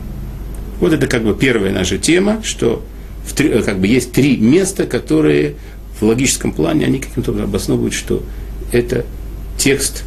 Вот 0.81 0.93
это 0.93 1.07
как 1.07 1.25
бы 1.25 1.35
первая 1.35 1.73
наша 1.73 1.99
тема, 1.99 2.43
что 2.43 2.83
в 3.27 3.35
три, 3.35 3.63
как 3.63 3.81
бы 3.81 3.87
есть 3.87 4.13
три 4.13 4.37
места, 4.37 4.87
которые 4.87 5.55
в 6.01 6.05
логическом 6.05 6.53
плане, 6.53 6.87
они 6.87 6.99
каким-то 6.99 7.31
образом 7.31 7.51
обосновывают, 7.51 7.95
что 7.95 8.23
это 8.73 9.05
текст, 9.59 10.05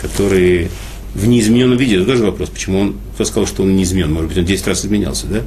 который 0.00 0.68
в 1.14 1.26
неизмененном 1.26 1.78
виде. 1.78 1.96
Это 1.96 2.04
тоже 2.04 2.24
вопрос, 2.24 2.50
почему 2.50 2.78
он, 2.78 2.96
кто 3.14 3.24
сказал, 3.24 3.46
что 3.46 3.62
он 3.62 3.74
не 3.74 3.84
изменен, 3.84 4.12
может 4.12 4.28
быть, 4.28 4.38
он 4.38 4.44
10 4.44 4.66
раз 4.66 4.84
изменялся, 4.84 5.26
да? 5.26 5.42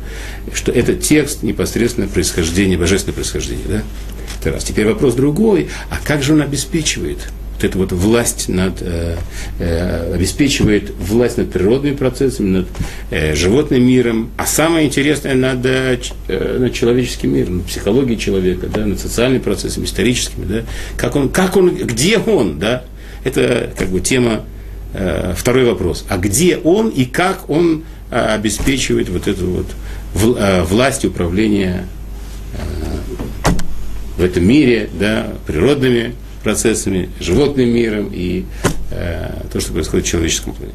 Что 0.51 0.71
это 0.71 0.95
текст 0.95 1.43
непосредственное 1.43 2.09
происхождение, 2.09 2.77
божественное 2.77 3.13
происхождение, 3.13 3.65
да? 3.67 3.83
Это 4.39 4.53
раз. 4.53 4.63
Теперь 4.63 4.87
вопрос 4.87 5.13
другой, 5.13 5.69
а 5.91 5.99
как 6.03 6.23
же 6.23 6.33
он 6.33 6.41
обеспечивает 6.41 7.19
вот 7.59 7.63
эта 7.65 7.77
вот 7.77 7.91
власть 7.91 8.47
над, 8.47 8.81
э, 8.81 9.17
э, 9.59 10.13
обеспечивает 10.13 10.91
власть 10.97 11.37
над 11.37 11.51
природными 11.51 11.95
процессами, 11.95 12.49
над 12.49 12.67
э, 13.11 13.35
животным 13.35 13.85
миром, 13.85 14.31
а 14.37 14.45
самое 14.45 14.87
интересное 14.87 15.35
над, 15.35 15.65
э, 15.65 15.97
над 16.57 16.73
человеческим 16.73 17.33
миром, 17.33 17.57
над 17.57 17.65
психологией 17.65 18.17
человека, 18.17 18.67
да, 18.67 18.85
над 18.85 18.99
социальными 18.99 19.41
процессами, 19.41 19.85
историческими, 19.85 20.45
да, 20.45 20.61
как 20.95 21.15
он, 21.15 21.29
как 21.29 21.57
он, 21.57 21.75
где 21.75 22.17
он, 22.17 22.59
да, 22.59 22.83
это 23.25 23.69
как 23.77 23.89
бы 23.89 23.99
тема, 23.99 24.45
э, 24.93 25.33
второй 25.35 25.65
вопрос, 25.65 26.05
а 26.07 26.17
где 26.17 26.57
он 26.57 26.89
и 26.89 27.03
как 27.03 27.49
он 27.49 27.83
э, 28.09 28.17
обеспечивает 28.17 29.09
вот 29.09 29.27
эту 29.27 29.45
вот 29.47 29.67
в, 30.13 30.37
э, 30.37 30.63
власть 30.63 31.03
управления 31.03 31.85
в 34.17 34.23
этом 34.23 34.45
мире, 34.45 34.89
да, 34.99 35.27
природными 35.45 36.13
процессами, 36.43 37.09
животным 37.19 37.69
миром 37.69 38.09
и 38.13 38.45
э, 38.91 39.31
то, 39.51 39.59
что 39.59 39.73
происходит 39.73 40.05
в 40.05 40.09
человеческом 40.09 40.53
плане. 40.53 40.73